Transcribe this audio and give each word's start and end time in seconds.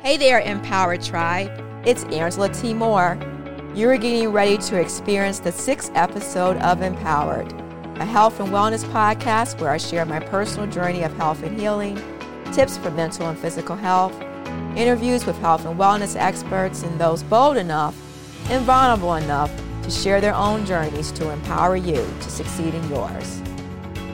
Hey 0.00 0.16
there, 0.16 0.38
Empowered 0.38 1.02
Tribe. 1.02 1.50
It's 1.84 2.04
Angela 2.04 2.48
T. 2.48 2.72
Moore. 2.72 3.18
You're 3.74 3.98
getting 3.98 4.28
ready 4.28 4.56
to 4.56 4.80
experience 4.80 5.40
the 5.40 5.50
sixth 5.50 5.90
episode 5.96 6.56
of 6.58 6.82
Empowered, 6.82 7.52
a 7.96 8.04
health 8.04 8.38
and 8.38 8.50
wellness 8.50 8.84
podcast 8.92 9.60
where 9.60 9.70
I 9.70 9.76
share 9.76 10.06
my 10.06 10.20
personal 10.20 10.70
journey 10.70 11.02
of 11.02 11.12
health 11.14 11.42
and 11.42 11.58
healing, 11.58 12.00
tips 12.52 12.78
for 12.78 12.92
mental 12.92 13.28
and 13.28 13.36
physical 13.36 13.74
health, 13.74 14.14
interviews 14.76 15.26
with 15.26 15.36
health 15.40 15.66
and 15.66 15.76
wellness 15.76 16.14
experts, 16.14 16.84
and 16.84 16.98
those 17.00 17.24
bold 17.24 17.56
enough 17.56 17.96
and 18.50 18.64
vulnerable 18.64 19.16
enough 19.16 19.50
to 19.82 19.90
share 19.90 20.20
their 20.20 20.34
own 20.34 20.64
journeys 20.64 21.10
to 21.10 21.28
empower 21.30 21.74
you 21.76 21.96
to 22.20 22.30
succeed 22.30 22.72
in 22.72 22.88
yours. 22.88 23.42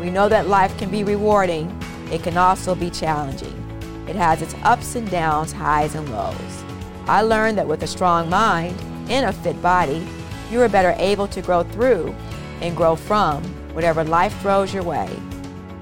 We 0.00 0.08
know 0.08 0.30
that 0.30 0.48
life 0.48 0.76
can 0.78 0.90
be 0.90 1.04
rewarding, 1.04 1.78
it 2.10 2.22
can 2.22 2.38
also 2.38 2.74
be 2.74 2.88
challenging. 2.88 3.63
It 4.06 4.16
has 4.16 4.42
its 4.42 4.54
ups 4.62 4.96
and 4.96 5.10
downs, 5.10 5.52
highs 5.52 5.94
and 5.94 6.08
lows. 6.10 6.64
I 7.06 7.22
learned 7.22 7.58
that 7.58 7.66
with 7.66 7.82
a 7.82 7.86
strong 7.86 8.28
mind 8.28 8.78
and 9.08 9.26
a 9.26 9.32
fit 9.32 9.60
body, 9.60 10.06
you 10.50 10.60
are 10.62 10.68
better 10.68 10.94
able 10.98 11.26
to 11.28 11.42
grow 11.42 11.62
through 11.62 12.14
and 12.60 12.76
grow 12.76 12.96
from 12.96 13.42
whatever 13.74 14.04
life 14.04 14.38
throws 14.40 14.72
your 14.72 14.82
way. 14.82 15.08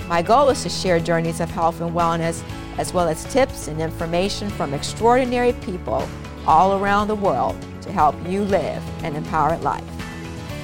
My 0.08 0.22
goal 0.22 0.48
is 0.48 0.62
to 0.62 0.68
share 0.68 0.98
journeys 1.00 1.40
of 1.40 1.50
health 1.50 1.80
and 1.80 1.94
wellness, 1.94 2.42
as 2.78 2.92
well 2.92 3.08
as 3.08 3.24
tips 3.32 3.68
and 3.68 3.80
information 3.80 4.50
from 4.50 4.74
extraordinary 4.74 5.52
people 5.54 6.08
all 6.46 6.82
around 6.82 7.08
the 7.08 7.14
world 7.14 7.56
to 7.82 7.92
help 7.92 8.14
you 8.26 8.42
live 8.42 8.82
an 9.04 9.14
empowered 9.14 9.62
life. 9.62 9.84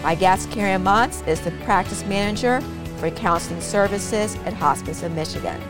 My 0.02 0.15
guest, 0.15 0.51
Karen 0.51 0.82
Monts, 0.82 1.23
is 1.27 1.40
the 1.40 1.51
practice 1.65 2.04
manager 2.04 2.60
for 2.98 3.10
counseling 3.10 3.60
services 3.60 4.37
at 4.45 4.52
Hospice 4.54 5.02
of 5.02 5.12
Michigan. 5.12 5.60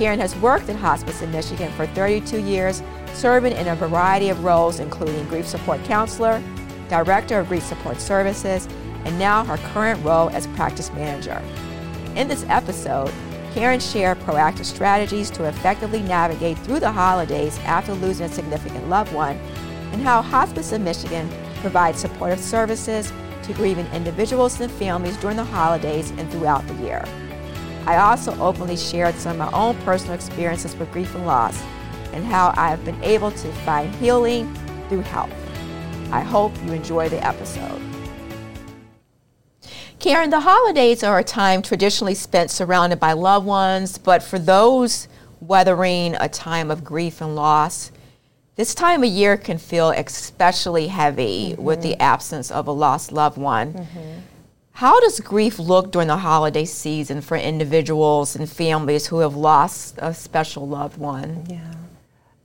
Karen 0.00 0.18
has 0.18 0.34
worked 0.36 0.70
in 0.70 0.78
hospice 0.78 1.20
in 1.20 1.30
Michigan 1.30 1.70
for 1.72 1.86
32 1.88 2.40
years, 2.40 2.82
serving 3.12 3.52
in 3.52 3.68
a 3.68 3.76
variety 3.76 4.30
of 4.30 4.42
roles, 4.42 4.80
including 4.80 5.28
grief 5.28 5.46
support 5.46 5.84
counselor, 5.84 6.42
director 6.88 7.38
of 7.38 7.48
grief 7.48 7.62
support 7.62 8.00
services, 8.00 8.66
and 9.04 9.18
now 9.18 9.44
her 9.44 9.58
current 9.74 10.02
role 10.02 10.30
as 10.30 10.46
practice 10.56 10.90
manager. 10.94 11.42
In 12.16 12.28
this 12.28 12.46
episode, 12.48 13.12
Karen 13.52 13.78
shared 13.78 14.18
proactive 14.20 14.64
strategies 14.64 15.28
to 15.32 15.44
effectively 15.44 16.00
navigate 16.00 16.56
through 16.60 16.80
the 16.80 16.90
holidays 16.90 17.58
after 17.66 17.92
losing 17.92 18.24
a 18.24 18.32
significant 18.32 18.88
loved 18.88 19.12
one, 19.12 19.36
and 19.92 20.00
how 20.00 20.22
Hospice 20.22 20.72
of 20.72 20.80
Michigan 20.80 21.28
provides 21.56 22.00
supportive 22.00 22.40
services 22.40 23.12
to 23.42 23.52
grieving 23.52 23.86
individuals 23.92 24.58
and 24.62 24.72
families 24.72 25.18
during 25.18 25.36
the 25.36 25.44
holidays 25.44 26.10
and 26.12 26.30
throughout 26.30 26.66
the 26.68 26.74
year. 26.76 27.04
I 27.86 27.96
also 27.96 28.38
openly 28.40 28.76
shared 28.76 29.14
some 29.16 29.40
of 29.40 29.52
my 29.52 29.58
own 29.58 29.76
personal 29.82 30.14
experiences 30.14 30.76
with 30.76 30.92
grief 30.92 31.14
and 31.14 31.26
loss 31.26 31.60
and 32.12 32.24
how 32.24 32.52
I 32.56 32.68
have 32.68 32.84
been 32.84 33.02
able 33.02 33.30
to 33.30 33.52
find 33.64 33.94
healing 33.96 34.52
through 34.88 35.02
health. 35.02 35.32
I 36.12 36.20
hope 36.20 36.52
you 36.64 36.72
enjoy 36.72 37.08
the 37.08 37.24
episode. 37.26 37.80
Karen, 39.98 40.30
the 40.30 40.40
holidays 40.40 41.02
are 41.02 41.18
a 41.18 41.24
time 41.24 41.62
traditionally 41.62 42.14
spent 42.14 42.50
surrounded 42.50 42.98
by 42.98 43.12
loved 43.12 43.46
ones, 43.46 43.98
but 43.98 44.22
for 44.22 44.38
those 44.38 45.08
weathering 45.40 46.14
a 46.18 46.28
time 46.28 46.70
of 46.70 46.82
grief 46.82 47.20
and 47.20 47.36
loss, 47.36 47.92
this 48.56 48.74
time 48.74 49.02
of 49.02 49.10
year 49.10 49.36
can 49.36 49.58
feel 49.58 49.90
especially 49.90 50.88
heavy 50.88 51.52
mm-hmm. 51.52 51.62
with 51.62 51.82
the 51.82 52.00
absence 52.00 52.50
of 52.50 52.66
a 52.66 52.72
lost 52.72 53.12
loved 53.12 53.38
one. 53.38 53.72
Mm-hmm. 53.72 54.20
How 54.72 54.98
does 55.00 55.20
grief 55.20 55.58
look 55.58 55.92
during 55.92 56.08
the 56.08 56.16
holiday 56.16 56.64
season 56.64 57.20
for 57.20 57.36
individuals 57.36 58.34
and 58.34 58.48
families 58.48 59.06
who 59.06 59.18
have 59.18 59.36
lost 59.36 59.96
a 59.98 60.14
special 60.14 60.66
loved 60.66 60.98
one? 60.98 61.44
Yeah. 61.48 61.74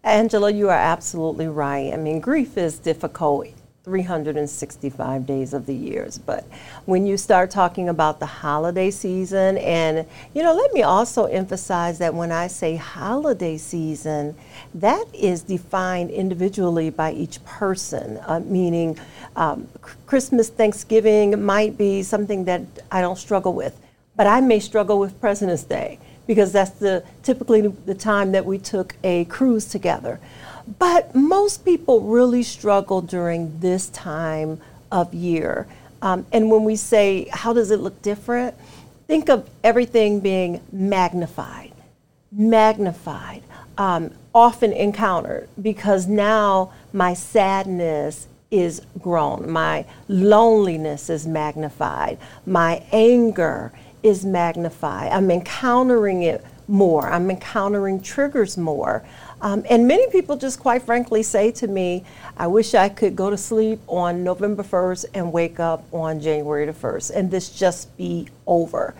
Angela, 0.03 0.51
you 0.51 0.69
are 0.69 0.77
absolutely 0.77 1.47
right. 1.47 1.93
I 1.93 1.97
mean, 1.97 2.19
grief 2.19 2.57
is 2.57 2.77
difficult 2.77 3.47
365 3.85 5.27
days 5.27 5.53
of 5.53 5.67
the 5.67 5.73
years. 5.73 6.17
But 6.17 6.43
when 6.85 7.05
you 7.05 7.17
start 7.17 7.51
talking 7.51 7.87
about 7.87 8.19
the 8.19 8.25
holiday 8.25 8.89
season, 8.89 9.59
and 9.59 10.07
you 10.33 10.41
know, 10.41 10.55
let 10.55 10.73
me 10.73 10.81
also 10.81 11.25
emphasize 11.25 11.99
that 11.99 12.15
when 12.15 12.31
I 12.31 12.47
say 12.47 12.75
holiday 12.75 13.57
season, 13.57 14.35
that 14.73 15.05
is 15.13 15.43
defined 15.43 16.09
individually 16.09 16.89
by 16.89 17.11
each 17.13 17.43
person, 17.45 18.19
uh, 18.25 18.39
meaning 18.39 18.97
um, 19.35 19.67
Christmas, 20.07 20.49
Thanksgiving 20.49 21.45
might 21.45 21.77
be 21.77 22.01
something 22.01 22.45
that 22.45 22.63
I 22.91 23.01
don't 23.01 23.19
struggle 23.19 23.53
with, 23.53 23.79
but 24.15 24.25
I 24.25 24.41
may 24.41 24.59
struggle 24.59 24.97
with 24.99 25.21
President's 25.21 25.63
Day 25.63 25.99
because 26.25 26.51
that's 26.51 26.71
the 26.71 27.03
typically 27.21 27.61
the 27.61 27.93
time 27.93 28.31
that 28.31 28.45
we 28.45 28.57
took 28.57 28.95
a 29.03 29.25
cruise 29.25 29.65
together. 29.65 30.19
But 30.67 31.13
most 31.13 31.63
people 31.63 32.01
really 32.01 32.43
struggle 32.43 33.01
during 33.01 33.59
this 33.59 33.89
time 33.89 34.59
of 34.91 35.13
year. 35.13 35.67
Um, 36.01 36.25
and 36.31 36.49
when 36.49 36.63
we 36.63 36.75
say, 36.75 37.27
how 37.31 37.53
does 37.53 37.71
it 37.71 37.79
look 37.79 38.01
different? 38.01 38.55
Think 39.07 39.29
of 39.29 39.47
everything 39.63 40.19
being 40.19 40.61
magnified, 40.71 41.73
magnified, 42.31 43.43
um, 43.77 44.11
often 44.33 44.71
encountered, 44.73 45.47
because 45.61 46.07
now 46.07 46.73
my 46.91 47.13
sadness 47.13 48.27
is 48.49 48.81
grown, 48.99 49.49
my 49.49 49.85
loneliness 50.07 51.09
is 51.09 51.27
magnified, 51.27 52.17
my 52.45 52.83
anger 52.91 53.71
is 54.01 54.25
magnified. 54.25 55.11
I'm 55.11 55.29
encountering 55.31 56.23
it 56.23 56.43
more, 56.67 57.07
I'm 57.09 57.29
encountering 57.29 58.01
triggers 58.01 58.57
more. 58.57 59.03
Um, 59.41 59.63
and 59.69 59.87
many 59.87 60.09
people 60.09 60.37
just 60.37 60.59
quite 60.59 60.83
frankly 60.83 61.21
say 61.21 61.51
to 61.51 61.67
me, 61.67 62.03
I 62.37 62.47
wish 62.47 62.73
I 62.73 62.89
could 62.89 63.15
go 63.15 63.29
to 63.29 63.37
sleep 63.37 63.79
on 63.87 64.23
November 64.23 64.63
1st 64.63 65.05
and 65.13 65.31
wake 65.31 65.59
up 65.59 65.83
on 65.93 66.19
January 66.19 66.65
the 66.65 66.73
1st 66.73 67.15
and 67.15 67.29
this 67.29 67.49
just 67.49 67.95
be 67.97 68.27
over 68.47 68.95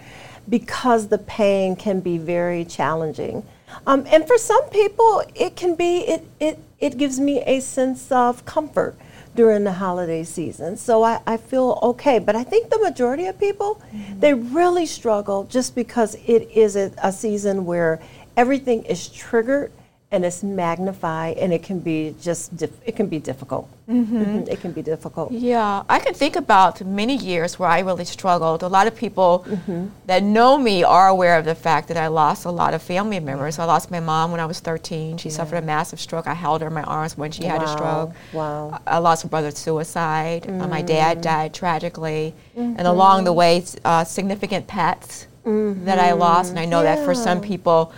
because 0.47 1.07
the 1.07 1.17
pain 1.17 1.75
can 1.75 1.99
be 1.99 2.17
very 2.17 2.65
challenging. 2.65 3.43
Um, 3.87 4.05
and 4.07 4.27
for 4.27 4.37
some 4.37 4.63
people, 4.69 5.23
it 5.33 5.55
can 5.55 5.75
be, 5.75 5.99
it, 5.99 6.27
it, 6.39 6.59
it 6.79 6.97
gives 6.97 7.19
me 7.19 7.41
a 7.41 7.59
sense 7.59 8.11
of 8.11 8.45
comfort 8.45 8.95
during 9.35 9.63
the 9.63 9.73
holiday 9.73 10.23
season. 10.23 10.77
So 10.77 11.03
I, 11.03 11.19
I 11.27 11.37
feel 11.37 11.79
okay. 11.81 12.19
But 12.19 12.35
I 12.35 12.43
think 12.43 12.69
the 12.69 12.79
majority 12.79 13.25
of 13.27 13.39
people, 13.39 13.81
mm-hmm. 13.93 14.19
they 14.19 14.33
really 14.33 14.85
struggle 14.85 15.43
just 15.45 15.75
because 15.75 16.15
it 16.25 16.49
is 16.51 16.75
a, 16.75 16.91
a 17.03 17.11
season 17.11 17.65
where 17.65 17.99
everything 18.37 18.83
is 18.83 19.07
triggered 19.09 19.71
and 20.11 20.23
it's 20.23 20.43
magnified 20.43 21.37
and 21.37 21.51
it 21.51 21.63
can 21.63 21.79
be 21.79 22.15
just 22.21 22.55
dif- 22.55 22.79
it 22.85 22.95
can 22.95 23.07
be 23.07 23.19
difficult 23.19 23.69
mm-hmm. 23.87 24.17
Mm-hmm. 24.17 24.51
it 24.51 24.59
can 24.61 24.71
be 24.71 24.81
difficult 24.81 25.31
yeah 25.31 25.83
i 25.89 25.99
can 25.99 26.13
think 26.13 26.35
about 26.35 26.83
many 26.85 27.15
years 27.15 27.59
where 27.59 27.69
i 27.69 27.79
really 27.79 28.05
struggled 28.05 28.63
a 28.63 28.67
lot 28.67 28.87
of 28.87 28.95
people 28.95 29.45
mm-hmm. 29.47 29.87
that 30.05 30.23
know 30.23 30.57
me 30.57 30.83
are 30.83 31.07
aware 31.07 31.37
of 31.37 31.45
the 31.45 31.55
fact 31.55 31.87
that 31.87 31.97
i 31.97 32.07
lost 32.07 32.45
a 32.45 32.51
lot 32.51 32.73
of 32.73 32.81
family 32.81 33.19
members 33.19 33.59
i 33.59 33.65
lost 33.65 33.91
my 33.91 33.99
mom 33.99 34.31
when 34.31 34.39
i 34.39 34.45
was 34.45 34.59
13 34.59 35.17
she 35.17 35.29
yeah. 35.29 35.35
suffered 35.35 35.57
a 35.57 35.61
massive 35.61 35.99
stroke 35.99 36.27
i 36.27 36.33
held 36.33 36.61
her 36.61 36.67
in 36.67 36.73
my 36.73 36.83
arms 36.83 37.17
when 37.17 37.31
she 37.31 37.43
wow. 37.43 37.49
had 37.49 37.63
a 37.63 37.67
stroke 37.67 38.11
wow 38.33 38.79
i 38.87 38.97
lost 38.97 39.23
a 39.23 39.27
brother 39.27 39.51
to 39.51 39.57
suicide 39.57 40.47
uh, 40.49 40.67
my 40.67 40.81
dad 40.81 41.19
mm. 41.19 41.21
died 41.21 41.53
tragically 41.53 42.33
and 42.55 42.87
along 42.87 43.23
the 43.23 43.33
way 43.33 43.63
uh, 43.83 44.03
significant 44.03 44.67
pets 44.67 45.27
that 45.45 45.99
i 45.99 46.11
lost 46.11 46.49
and 46.49 46.59
i 46.59 46.65
know 46.65 46.81
yeah. 46.81 46.95
that 46.95 47.05
for 47.05 47.13
some 47.13 47.39
people 47.39 47.93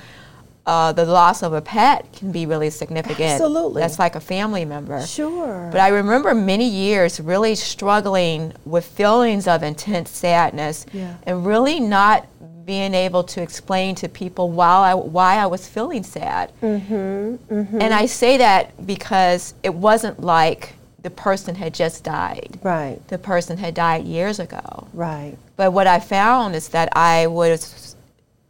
uh, 0.67 0.91
the 0.91 1.05
loss 1.05 1.43
of 1.43 1.53
a 1.53 1.61
pet 1.61 2.05
can 2.11 2.31
be 2.31 2.45
really 2.45 2.69
significant. 2.69 3.21
Absolutely. 3.21 3.81
That's 3.81 3.97
like 3.97 4.15
a 4.15 4.19
family 4.19 4.65
member. 4.65 5.01
Sure. 5.05 5.69
But 5.71 5.79
I 5.79 5.87
remember 5.87 6.35
many 6.35 6.67
years 6.67 7.21
really 7.21 7.55
struggling 7.55 8.53
with 8.65 8.85
feelings 8.85 9.47
of 9.47 9.63
intense 9.63 10.11
sadness 10.11 10.85
yeah. 10.91 11.15
and 11.23 11.45
really 11.45 11.79
not 11.79 12.27
being 12.65 12.93
able 12.93 13.23
to 13.23 13.41
explain 13.41 13.95
to 13.95 14.09
people 14.09 14.51
why 14.51 14.91
I, 14.91 14.93
why 14.93 15.37
I 15.37 15.45
was 15.45 15.65
feeling 15.65 16.03
sad. 16.03 16.51
Mm-hmm, 16.61 17.53
mm-hmm. 17.53 17.81
And 17.81 17.93
I 17.93 18.05
say 18.05 18.35
that 18.37 18.85
because 18.85 19.53
it 19.63 19.73
wasn't 19.73 20.19
like 20.19 20.73
the 21.01 21.09
person 21.09 21.55
had 21.55 21.73
just 21.73 22.03
died. 22.03 22.59
Right. 22.61 22.99
The 23.07 23.17
person 23.17 23.57
had 23.57 23.73
died 23.73 24.03
years 24.03 24.41
ago. 24.41 24.89
Right. 24.93 25.37
But 25.55 25.71
what 25.71 25.87
I 25.87 26.01
found 26.01 26.55
is 26.55 26.67
that 26.69 26.89
I 26.91 27.27
was 27.27 27.95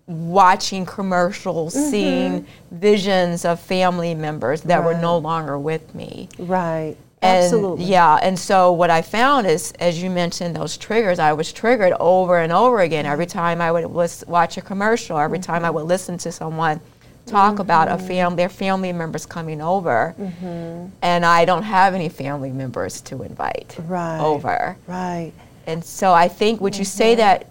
watching 0.08 0.86
commercials, 0.86 1.76
mm-hmm. 1.76 1.92
seeing 1.92 2.48
visions 2.72 3.46
of 3.46 3.60
family 3.60 4.16
members 4.16 4.62
that 4.62 4.78
right. 4.78 4.86
were 4.86 5.02
no 5.02 5.18
longer 5.18 5.60
with 5.60 5.94
me. 5.94 6.30
Right. 6.40 6.96
And 7.22 7.44
Absolutely. 7.44 7.86
Yeah, 7.86 8.20
and 8.22 8.38
so 8.38 8.72
what 8.72 8.90
I 8.92 9.02
found 9.02 9.48
is, 9.48 9.74
as 9.80 10.02
you 10.02 10.10
mentioned, 10.10 10.56
those 10.56 10.78
triggers, 10.78 11.18
I 11.18 11.34
was 11.34 11.52
triggered 11.52 11.94
over 12.00 12.38
and 12.38 12.54
over 12.54 12.82
again. 12.82 13.08
Every 13.08 13.26
time 13.26 13.60
I 13.60 13.72
would 13.72 13.86
watch 13.88 14.58
a 14.58 14.62
commercial, 14.62 15.18
every 15.18 15.40
mm-hmm. 15.40 15.52
time 15.52 15.64
I 15.64 15.68
mm-hmm. 15.68 15.76
would 15.78 15.86
listen 15.86 16.18
to 16.20 16.32
someone 16.32 16.80
talk 17.26 17.54
mm-hmm. 17.54 17.62
about 17.62 17.90
a 17.90 17.98
fam- 17.98 18.36
their 18.36 18.50
family 18.50 18.94
members 18.94 19.26
coming 19.26 19.62
over, 19.62 20.16
mm-hmm. 20.18 20.88
and 21.02 21.26
I 21.26 21.44
don't 21.44 21.64
have 21.64 21.94
any 21.94 22.08
family 22.08 22.52
members 22.52 23.02
to 23.02 23.24
invite 23.24 23.76
right. 23.88 24.20
over. 24.20 24.78
Right. 24.88 25.34
And 25.66 25.84
so 25.84 26.14
I 26.14 26.28
think, 26.28 26.62
would 26.62 26.78
you 26.78 26.86
say 26.86 27.14
mm-hmm. 27.14 27.20
that 27.20 27.48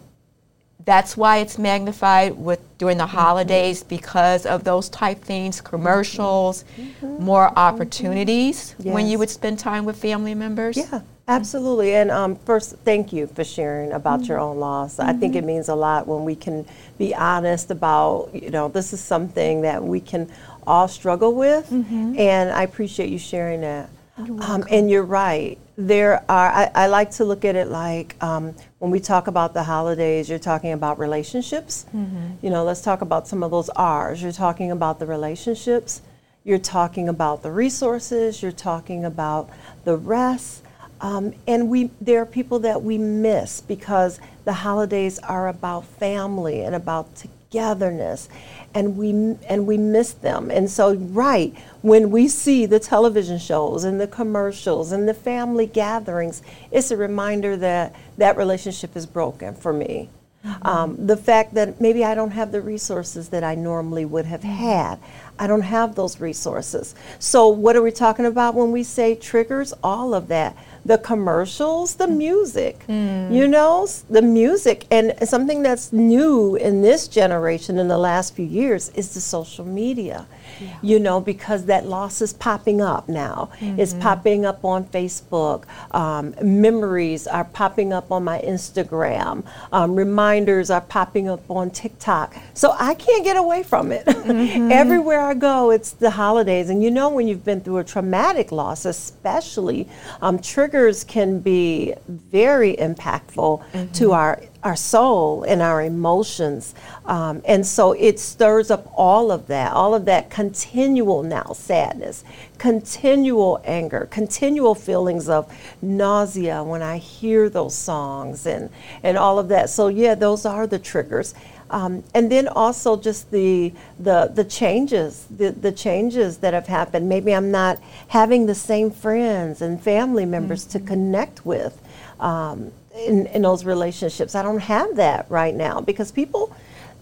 that's 0.86 1.16
why 1.16 1.38
it's 1.38 1.58
magnified 1.58 2.38
with 2.38 2.60
during 2.78 2.96
the 2.96 3.04
mm-hmm. 3.04 3.16
holidays 3.16 3.82
because 3.82 4.46
of 4.46 4.62
those 4.64 4.88
type 4.88 5.20
things, 5.20 5.60
commercials, 5.60 6.64
mm-hmm. 6.78 7.22
more 7.22 7.52
opportunities 7.58 8.74
yes. 8.78 8.94
when 8.94 9.08
you 9.08 9.18
would 9.18 9.28
spend 9.28 9.58
time 9.58 9.84
with 9.84 10.00
family 10.00 10.34
members. 10.34 10.76
Yeah. 10.76 11.02
Absolutely. 11.28 11.96
And 11.96 12.12
um, 12.12 12.36
first, 12.36 12.76
thank 12.84 13.12
you 13.12 13.26
for 13.26 13.42
sharing 13.42 13.90
about 13.90 14.20
mm-hmm. 14.20 14.28
your 14.28 14.38
own 14.38 14.60
loss. 14.60 14.98
Mm-hmm. 14.98 15.10
I 15.10 15.12
think 15.14 15.34
it 15.34 15.38
mm-hmm. 15.38 15.48
means 15.48 15.68
a 15.68 15.74
lot 15.74 16.06
when 16.06 16.24
we 16.24 16.36
can 16.36 16.64
be 16.98 17.16
honest 17.16 17.72
about, 17.72 18.30
you 18.32 18.50
know, 18.50 18.68
this 18.68 18.92
is 18.92 19.00
something 19.00 19.62
that 19.62 19.82
we 19.82 20.00
can 20.00 20.30
all 20.68 20.86
struggle 20.86 21.34
with. 21.34 21.68
Mm-hmm. 21.68 22.16
And 22.16 22.50
I 22.50 22.62
appreciate 22.62 23.10
you 23.10 23.18
sharing 23.18 23.62
that. 23.62 23.90
Um, 24.18 24.64
and 24.70 24.88
you're 24.88 25.02
right. 25.02 25.58
There 25.78 26.24
are, 26.30 26.48
I, 26.48 26.70
I, 26.74 26.86
like 26.86 27.10
to 27.12 27.24
look 27.24 27.44
at 27.44 27.54
it 27.54 27.68
like 27.68 28.16
um, 28.22 28.54
when 28.78 28.90
we 28.90 28.98
talk 28.98 29.26
about 29.26 29.52
the 29.52 29.62
holidays, 29.62 30.28
you're 30.28 30.38
talking 30.38 30.72
about 30.72 30.98
relationships. 30.98 31.84
Mm-hmm. 31.94 32.36
You 32.40 32.50
know, 32.50 32.64
let's 32.64 32.80
talk 32.80 33.02
about 33.02 33.28
some 33.28 33.42
of 33.42 33.50
those 33.50 33.68
R's. 33.70 34.22
You're 34.22 34.32
talking 34.32 34.70
about 34.70 34.98
the 34.98 35.06
relationships, 35.06 36.00
you're 36.44 36.58
talking 36.58 37.10
about 37.10 37.42
the 37.42 37.50
resources, 37.50 38.42
you're 38.42 38.52
talking 38.52 39.04
about 39.04 39.50
the 39.84 39.98
rest. 39.98 40.62
Um, 41.02 41.34
and 41.46 41.68
we, 41.68 41.90
there 42.00 42.22
are 42.22 42.26
people 42.26 42.60
that 42.60 42.82
we 42.82 42.96
miss 42.96 43.60
because 43.60 44.18
the 44.46 44.54
holidays 44.54 45.18
are 45.18 45.48
about 45.48 45.84
family 45.84 46.62
and 46.62 46.74
about 46.74 47.14
togetherness 47.16 48.30
and 48.76 48.98
we 48.98 49.10
and 49.48 49.66
we 49.66 49.78
miss 49.78 50.12
them. 50.12 50.50
And 50.50 50.70
so 50.70 50.94
right 50.94 51.54
when 51.80 52.10
we 52.10 52.28
see 52.28 52.66
the 52.66 52.78
television 52.78 53.38
shows 53.38 53.84
and 53.84 53.98
the 53.98 54.06
commercials 54.06 54.92
and 54.92 55.08
the 55.08 55.14
family 55.14 55.66
gatherings, 55.66 56.42
it's 56.70 56.90
a 56.90 56.96
reminder 56.96 57.56
that 57.56 57.94
that 58.18 58.36
relationship 58.36 58.94
is 58.94 59.06
broken 59.06 59.54
for 59.54 59.72
me. 59.72 60.10
Mm-hmm. 60.44 60.66
Um, 60.66 61.06
the 61.06 61.16
fact 61.16 61.54
that 61.54 61.80
maybe 61.80 62.04
I 62.04 62.14
don't 62.14 62.32
have 62.32 62.52
the 62.52 62.60
resources 62.60 63.30
that 63.30 63.42
I 63.42 63.54
normally 63.54 64.04
would 64.04 64.26
have 64.26 64.42
mm-hmm. 64.42 64.50
had. 64.50 64.98
I 65.38 65.46
don't 65.46 65.62
have 65.62 65.94
those 65.94 66.20
resources. 66.20 66.94
So, 67.18 67.48
what 67.48 67.76
are 67.76 67.82
we 67.82 67.90
talking 67.90 68.26
about 68.26 68.54
when 68.54 68.72
we 68.72 68.82
say 68.82 69.14
triggers? 69.14 69.72
All 69.82 70.12
of 70.14 70.28
that 70.28 70.54
the 70.86 70.98
commercials, 70.98 71.96
the 71.96 72.06
music, 72.06 72.84
mm. 72.88 73.34
you 73.34 73.48
know, 73.48 73.86
the 74.08 74.22
music. 74.22 74.86
And 74.90 75.14
something 75.28 75.62
that's 75.62 75.92
new 75.92 76.56
in 76.56 76.82
this 76.82 77.08
generation 77.08 77.78
in 77.78 77.88
the 77.88 77.98
last 77.98 78.34
few 78.34 78.46
years 78.46 78.90
is 78.90 79.14
the 79.14 79.20
social 79.20 79.64
media, 79.64 80.26
yeah. 80.60 80.78
you 80.82 80.98
know, 80.98 81.20
because 81.20 81.66
that 81.66 81.86
loss 81.86 82.20
is 82.20 82.32
popping 82.32 82.80
up 82.80 83.08
now. 83.08 83.50
Mm-hmm. 83.60 83.80
It's 83.80 83.94
popping 83.94 84.44
up 84.44 84.64
on 84.64 84.84
Facebook. 84.86 85.64
Um, 85.92 86.34
memories 86.42 87.26
are 87.26 87.44
popping 87.44 87.92
up 87.92 88.10
on 88.10 88.24
my 88.24 88.40
Instagram. 88.40 89.44
Um, 89.72 89.94
reminders 89.94 90.70
are 90.70 90.80
popping 90.80 91.28
up 91.28 91.50
on 91.50 91.70
TikTok. 91.70 92.36
So 92.54 92.74
I 92.78 92.94
can't 92.94 93.24
get 93.24 93.36
away 93.36 93.62
from 93.62 93.92
it. 93.92 94.06
Mm-hmm. 94.26 94.72
Everywhere 94.72 95.20
I 95.20 95.34
go, 95.34 95.70
it's 95.70 95.92
the 95.92 96.10
holidays. 96.10 96.68
And 96.68 96.82
you 96.82 96.90
know, 96.90 97.10
when 97.10 97.28
you've 97.28 97.44
been 97.44 97.60
through 97.60 97.78
a 97.78 97.84
traumatic 97.84 98.50
loss, 98.50 98.84
especially, 98.84 99.88
um, 100.20 100.40
triggers 100.40 101.04
can 101.04 101.38
be 101.38 101.94
very 102.08 102.74
impactful 102.76 103.62
mm-hmm. 103.70 103.92
to 103.92 104.12
our 104.12 104.42
our 104.66 104.74
soul 104.74 105.44
and 105.44 105.62
our 105.62 105.80
emotions. 105.80 106.74
Um, 107.04 107.40
and 107.44 107.64
so 107.64 107.92
it 107.92 108.18
stirs 108.18 108.68
up 108.68 108.90
all 108.96 109.30
of 109.30 109.46
that, 109.46 109.72
all 109.72 109.94
of 109.94 110.06
that 110.06 110.28
continual 110.28 111.22
now 111.22 111.52
sadness, 111.52 112.24
continual 112.58 113.60
anger, 113.64 114.08
continual 114.10 114.74
feelings 114.74 115.28
of 115.28 115.52
nausea 115.80 116.64
when 116.64 116.82
I 116.82 116.98
hear 116.98 117.48
those 117.48 117.76
songs 117.76 118.44
and, 118.44 118.68
and 119.04 119.16
all 119.16 119.38
of 119.38 119.46
that. 119.48 119.70
So, 119.70 119.86
yeah, 119.86 120.16
those 120.16 120.44
are 120.44 120.66
the 120.66 120.80
triggers. 120.80 121.32
Um, 121.70 122.02
and 122.12 122.30
then 122.30 122.46
also 122.48 122.96
just 122.96 123.32
the 123.32 123.72
the 123.98 124.30
the 124.32 124.44
changes, 124.44 125.26
the, 125.36 125.50
the 125.50 125.72
changes 125.72 126.38
that 126.38 126.54
have 126.54 126.68
happened. 126.68 127.08
Maybe 127.08 127.34
I'm 127.34 127.50
not 127.50 127.80
having 128.06 128.46
the 128.46 128.54
same 128.54 128.92
friends 128.92 129.62
and 129.62 129.82
family 129.82 130.24
members 130.24 130.64
mm-hmm. 130.64 130.78
to 130.78 130.90
connect 130.92 131.44
with 131.44 131.82
um, 132.20 132.70
in, 132.96 133.26
in 133.26 133.42
those 133.42 133.64
relationships. 133.64 134.34
I 134.34 134.42
don't 134.42 134.60
have 134.60 134.96
that 134.96 135.26
right 135.30 135.54
now 135.54 135.80
because 135.80 136.12
people 136.12 136.54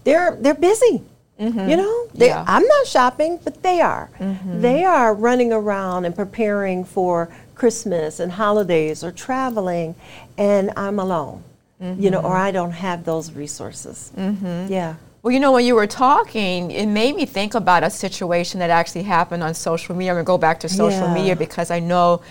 they're 0.03 0.35
they're 0.39 0.53
busy. 0.53 1.01
Mm-hmm. 1.39 1.69
You 1.69 1.77
know, 1.77 2.07
they, 2.13 2.27
yeah. 2.27 2.45
I'm 2.47 2.65
not 2.65 2.87
shopping, 2.87 3.39
but 3.43 3.61
they 3.61 3.81
are. 3.81 4.09
Mm-hmm. 4.19 4.61
They 4.61 4.85
are 4.85 5.13
running 5.13 5.51
around 5.51 6.05
and 6.05 6.15
preparing 6.15 6.85
for 6.85 7.29
Christmas 7.55 8.21
and 8.21 8.31
holidays 8.31 9.03
or 9.03 9.11
traveling, 9.11 9.95
and 10.37 10.71
I'm 10.77 10.97
alone. 10.97 11.43
Mm-hmm. 11.81 12.01
You 12.01 12.11
know, 12.11 12.21
or 12.21 12.37
I 12.37 12.51
don't 12.51 12.71
have 12.71 13.03
those 13.03 13.33
resources. 13.33 14.13
Mm-hmm. 14.15 14.71
Yeah. 14.71 14.95
Well, 15.23 15.33
you 15.33 15.39
know, 15.39 15.51
when 15.51 15.65
you 15.65 15.75
were 15.75 15.87
talking, 15.87 16.71
it 16.71 16.85
made 16.85 17.15
me 17.15 17.25
think 17.25 17.55
about 17.55 17.83
a 17.83 17.89
situation 17.89 18.59
that 18.59 18.69
actually 18.69 19.03
happened 19.03 19.43
on 19.43 19.53
social 19.55 19.95
media. 19.95 20.11
I'm 20.11 20.15
going 20.15 20.25
to 20.25 20.27
go 20.27 20.37
back 20.37 20.59
to 20.61 20.69
social 20.69 21.07
yeah. 21.07 21.13
media 21.13 21.35
because 21.35 21.71
I 21.71 21.79
know 21.79 22.21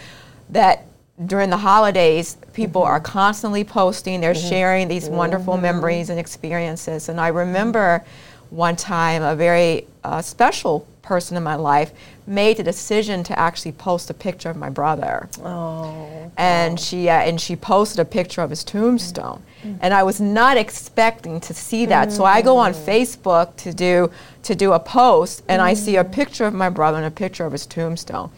that 0.51 0.87
during 1.27 1.51
the 1.51 1.57
holidays, 1.57 2.37
people 2.53 2.83
mm-hmm. 2.83 2.91
are 2.91 3.01
constantly 3.01 3.65
posting, 3.65 4.21
they're 4.21 4.35
mm-hmm. 4.35 4.49
sharing 4.49 4.89
these 4.89 5.09
wonderful 5.09 5.55
mm-hmm. 5.55 5.63
memories 5.63 6.11
and 6.11 6.19
experiences. 6.19 7.09
And 7.09 7.21
I 7.21 7.29
remember 7.29 8.05
one 8.51 8.77
time 8.77 9.23
a 9.23 9.35
very 9.35 9.87
uh, 10.03 10.23
special 10.23 10.87
person 11.03 11.37
in 11.37 11.43
my 11.43 11.55
life 11.55 11.93
made 12.27 12.57
the 12.57 12.63
decision 12.63 13.23
to 13.23 13.39
actually 13.39 13.73
post 13.73 14.09
a 14.09 14.15
picture 14.15 14.49
of 14.49 14.57
my 14.57 14.71
brother. 14.71 15.29
Oh. 15.43 16.31
And 16.37 16.81
she 16.81 17.09
uh, 17.09 17.21
and 17.21 17.41
she 17.41 17.55
posted 17.57 18.01
a 18.01 18.05
picture 18.05 18.41
of 18.41 18.51
his 18.51 18.65
tombstone. 18.65 19.43
Mm-hmm. 19.63 19.79
And 19.83 19.93
I 19.93 20.03
was 20.03 20.21
not 20.21 20.57
expecting 20.57 21.41
to 21.41 21.55
see 21.55 21.87
that. 21.87 22.09
Mm-hmm. 22.09 22.17
So 22.17 22.25
I 22.25 22.41
go 22.43 22.57
on 22.57 22.73
mm. 22.73 22.85
Facebook 22.85 23.55
to 23.57 23.73
do 23.73 24.11
to 24.45 24.55
do 24.55 24.73
a 24.73 24.81
post 24.81 25.43
and 25.49 25.61
mm-hmm. 25.61 25.69
I 25.69 25.75
see 25.75 25.97
a 25.97 26.05
mm. 26.05 26.13
picture 26.13 26.47
of 26.47 26.55
my 26.55 26.71
brother 26.71 26.97
and 26.97 27.07
a 27.07 27.11
picture 27.11 27.45
of 27.45 27.53
his 27.53 27.67
tombstone. 27.67 28.31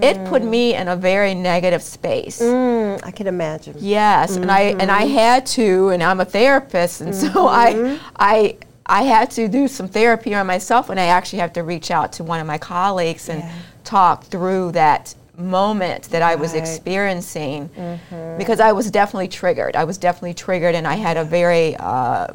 Mm. 0.00 0.04
It 0.04 0.28
put 0.28 0.42
me 0.42 0.74
in 0.74 0.88
a 0.88 0.96
very 0.96 1.34
negative 1.34 1.82
space. 1.82 2.40
Mm, 2.40 3.00
I 3.04 3.10
can 3.10 3.26
imagine. 3.26 3.76
Yes, 3.78 4.36
and 4.36 4.50
I 4.50 4.60
and 4.60 4.90
I 4.90 5.04
mm-hmm. 5.04 5.14
had 5.14 5.46
to 5.46 5.88
and 5.90 6.02
I'm 6.02 6.20
a 6.20 6.24
therapist 6.24 7.00
and 7.00 7.14
so 7.14 7.48
I 7.48 7.74
mm-hmm. 7.74 8.04
I 8.16 8.56
I 8.88 9.02
had 9.02 9.30
to 9.32 9.48
do 9.48 9.68
some 9.68 9.86
therapy 9.86 10.34
on 10.34 10.46
myself, 10.46 10.88
and 10.88 10.98
I 10.98 11.06
actually 11.06 11.40
have 11.40 11.52
to 11.54 11.62
reach 11.62 11.90
out 11.90 12.12
to 12.14 12.24
one 12.24 12.40
of 12.40 12.46
my 12.46 12.58
colleagues 12.58 13.28
and 13.28 13.40
yeah. 13.40 13.52
talk 13.84 14.24
through 14.24 14.72
that 14.72 15.14
moment 15.36 16.04
that 16.04 16.22
I 16.22 16.34
was 16.34 16.54
experiencing 16.54 17.68
mm-hmm. 17.68 18.38
because 18.38 18.60
I 18.60 18.72
was 18.72 18.90
definitely 18.90 19.28
triggered. 19.28 19.76
I 19.76 19.84
was 19.84 19.98
definitely 19.98 20.34
triggered, 20.34 20.74
and 20.74 20.86
I 20.86 20.94
had 20.94 21.16
a 21.16 21.24
very 21.24 21.76
uh, 21.76 22.28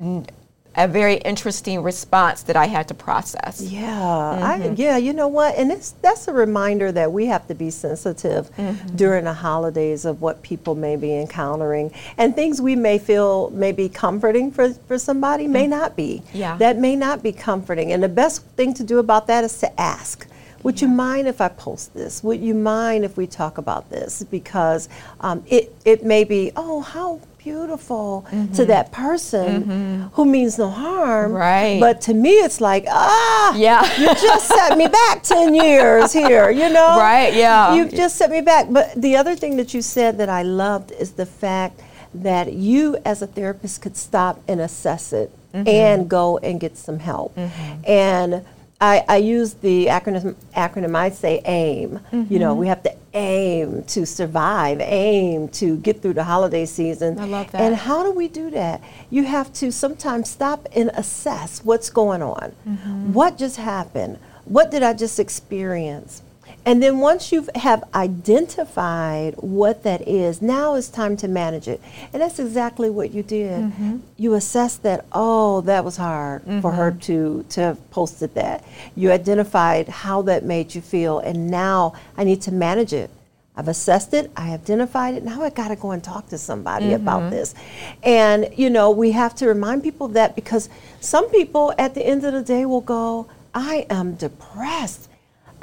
n- 0.00 0.26
a 0.76 0.88
very 0.88 1.14
interesting 1.16 1.82
response 1.82 2.42
that 2.44 2.56
I 2.56 2.66
had 2.66 2.88
to 2.88 2.94
process. 2.94 3.60
Yeah, 3.60 3.88
mm-hmm. 3.88 4.42
I, 4.42 4.74
yeah, 4.76 4.96
you 4.96 5.12
know 5.12 5.28
what, 5.28 5.56
and 5.56 5.70
it's 5.70 5.92
that's 6.02 6.28
a 6.28 6.32
reminder 6.32 6.90
that 6.92 7.12
we 7.12 7.26
have 7.26 7.46
to 7.48 7.54
be 7.54 7.70
sensitive 7.70 8.50
mm-hmm. 8.56 8.96
during 8.96 9.24
the 9.24 9.32
holidays 9.32 10.04
of 10.04 10.20
what 10.20 10.42
people 10.42 10.74
may 10.74 10.96
be 10.96 11.14
encountering 11.14 11.92
and 12.18 12.34
things 12.34 12.60
we 12.60 12.74
may 12.76 12.98
feel 12.98 13.50
may 13.50 13.72
be 13.72 13.88
comforting 13.88 14.50
for, 14.50 14.72
for 14.72 14.98
somebody 14.98 15.46
may 15.46 15.62
mm-hmm. 15.62 15.70
not 15.70 15.96
be. 15.96 16.22
Yeah, 16.32 16.56
that 16.56 16.78
may 16.78 16.96
not 16.96 17.22
be 17.22 17.32
comforting, 17.32 17.92
and 17.92 18.02
the 18.02 18.08
best 18.08 18.42
thing 18.56 18.74
to 18.74 18.84
do 18.84 18.98
about 18.98 19.26
that 19.28 19.44
is 19.44 19.58
to 19.60 19.80
ask. 19.80 20.26
Would 20.64 20.80
yeah. 20.80 20.88
you 20.88 20.94
mind 20.94 21.28
if 21.28 21.42
I 21.42 21.48
post 21.48 21.92
this? 21.92 22.24
Would 22.24 22.40
you 22.40 22.54
mind 22.54 23.04
if 23.04 23.18
we 23.18 23.26
talk 23.26 23.58
about 23.58 23.90
this? 23.90 24.24
Because 24.24 24.88
um, 25.20 25.44
it, 25.46 25.74
it 25.84 26.04
may 26.04 26.24
be, 26.24 26.52
oh, 26.56 26.80
how 26.80 27.20
beautiful 27.44 28.26
mm-hmm. 28.30 28.52
to 28.54 28.64
that 28.64 28.90
person 28.90 29.64
mm-hmm. 29.64 30.02
who 30.14 30.24
means 30.24 30.58
no 30.58 30.70
harm. 30.70 31.32
Right. 31.32 31.78
But 31.78 32.00
to 32.02 32.14
me, 32.14 32.30
it's 32.30 32.60
like, 32.60 32.86
ah, 32.88 33.54
yeah, 33.54 33.84
you 34.00 34.06
just 34.06 34.48
set 34.48 34.78
me 34.78 34.88
back 34.88 35.22
10 35.22 35.54
years 35.54 36.12
here, 36.12 36.50
you 36.50 36.70
know? 36.70 36.98
Right, 36.98 37.34
yeah. 37.34 37.74
You've 37.74 37.92
just 37.92 38.16
set 38.16 38.30
me 38.30 38.40
back. 38.40 38.68
But 38.70 38.94
the 38.96 39.16
other 39.16 39.36
thing 39.36 39.56
that 39.58 39.74
you 39.74 39.82
said 39.82 40.16
that 40.18 40.30
I 40.30 40.42
loved 40.42 40.90
is 40.92 41.12
the 41.12 41.26
fact 41.26 41.82
that 42.14 42.54
you, 42.54 42.96
as 43.04 43.20
a 43.20 43.26
therapist, 43.26 43.82
could 43.82 43.96
stop 43.96 44.40
and 44.48 44.60
assess 44.60 45.12
it 45.12 45.30
mm-hmm. 45.52 45.68
and 45.68 46.08
go 46.08 46.38
and 46.38 46.58
get 46.58 46.78
some 46.78 46.98
help. 46.98 47.36
Mm-hmm. 47.36 47.80
And 47.86 48.46
I, 48.80 49.04
I, 49.08 49.16
use 49.18 49.54
the 49.54 49.86
acronym, 49.86 50.34
acronym 50.56 50.94
I 50.96 51.10
say 51.10 51.42
AIM. 51.44 52.00
You 52.30 52.38
know, 52.38 52.52
mm-hmm. 52.52 52.60
we 52.60 52.66
have 52.68 52.82
to 52.84 52.94
aim 53.14 53.84
to 53.84 54.04
survive, 54.04 54.80
aim 54.80 55.48
to 55.48 55.76
get 55.78 56.02
through 56.02 56.14
the 56.14 56.24
holiday 56.24 56.66
season. 56.66 57.18
I 57.18 57.24
love 57.24 57.50
that. 57.52 57.60
And 57.60 57.76
how 57.76 58.02
do 58.02 58.10
we 58.10 58.28
do 58.28 58.50
that? 58.50 58.82
You 59.08 59.24
have 59.24 59.52
to 59.54 59.70
sometimes 59.70 60.28
stop 60.30 60.68
and 60.74 60.90
assess 60.94 61.64
what's 61.64 61.90
going 61.90 62.22
on. 62.22 62.52
Mm-hmm. 62.68 63.12
What 63.12 63.38
just 63.38 63.56
happened? 63.56 64.18
What 64.44 64.70
did 64.70 64.82
I 64.82 64.92
just 64.92 65.18
experience? 65.18 66.22
And 66.66 66.82
then 66.82 66.98
once 66.98 67.30
you 67.30 67.46
have 67.56 67.84
identified 67.94 69.34
what 69.36 69.82
that 69.82 70.08
is, 70.08 70.40
now 70.40 70.74
it's 70.76 70.88
time 70.88 71.16
to 71.18 71.28
manage 71.28 71.68
it. 71.68 71.80
And 72.12 72.22
that's 72.22 72.38
exactly 72.38 72.88
what 72.88 73.12
you 73.12 73.22
did. 73.22 73.64
Mm-hmm. 73.64 73.98
You 74.16 74.34
assessed 74.34 74.82
that, 74.82 75.04
oh, 75.12 75.60
that 75.62 75.84
was 75.84 75.98
hard 75.98 76.42
mm-hmm. 76.42 76.60
for 76.60 76.72
her 76.72 76.90
mm-hmm. 76.90 77.00
to, 77.00 77.44
to 77.50 77.60
have 77.60 77.90
posted 77.90 78.34
that. 78.34 78.64
You 78.96 79.12
identified 79.12 79.88
how 79.88 80.22
that 80.22 80.44
made 80.44 80.74
you 80.74 80.80
feel, 80.80 81.18
and 81.18 81.50
now 81.50 81.94
I 82.16 82.24
need 82.24 82.40
to 82.42 82.52
manage 82.52 82.94
it. 82.94 83.10
I've 83.56 83.68
assessed 83.68 84.14
it, 84.14 84.32
I 84.36 84.52
identified 84.52 85.14
it, 85.14 85.22
now 85.22 85.42
I 85.42 85.50
got 85.50 85.68
to 85.68 85.76
go 85.76 85.92
and 85.92 86.02
talk 86.02 86.28
to 86.30 86.38
somebody 86.38 86.86
mm-hmm. 86.86 86.94
about 86.94 87.30
this. 87.30 87.54
And, 88.02 88.48
you 88.56 88.68
know, 88.68 88.90
we 88.90 89.12
have 89.12 89.32
to 89.36 89.46
remind 89.46 89.84
people 89.84 90.08
that 90.08 90.34
because 90.34 90.68
some 91.00 91.30
people 91.30 91.72
at 91.78 91.94
the 91.94 92.04
end 92.04 92.24
of 92.24 92.32
the 92.32 92.42
day 92.42 92.64
will 92.64 92.80
go, 92.80 93.28
I 93.54 93.86
am 93.90 94.16
depressed. 94.16 95.08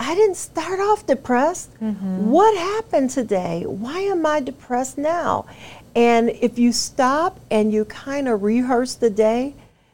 I 0.01 0.15
didn't 0.15 0.35
start 0.35 0.79
off 0.79 1.05
depressed. 1.05 1.79
Mm-hmm. 1.79 2.31
What 2.31 2.57
happened 2.57 3.11
today? 3.11 3.65
Why 3.67 3.99
am 3.99 4.25
I 4.25 4.39
depressed 4.39 4.97
now? 4.97 5.45
And 5.95 6.31
if 6.41 6.57
you 6.57 6.71
stop 6.71 7.39
and 7.51 7.71
you 7.71 7.85
kind 7.85 8.27
of 8.27 8.41
rehearse 8.41 8.95
the 8.95 9.11
day, 9.11 9.53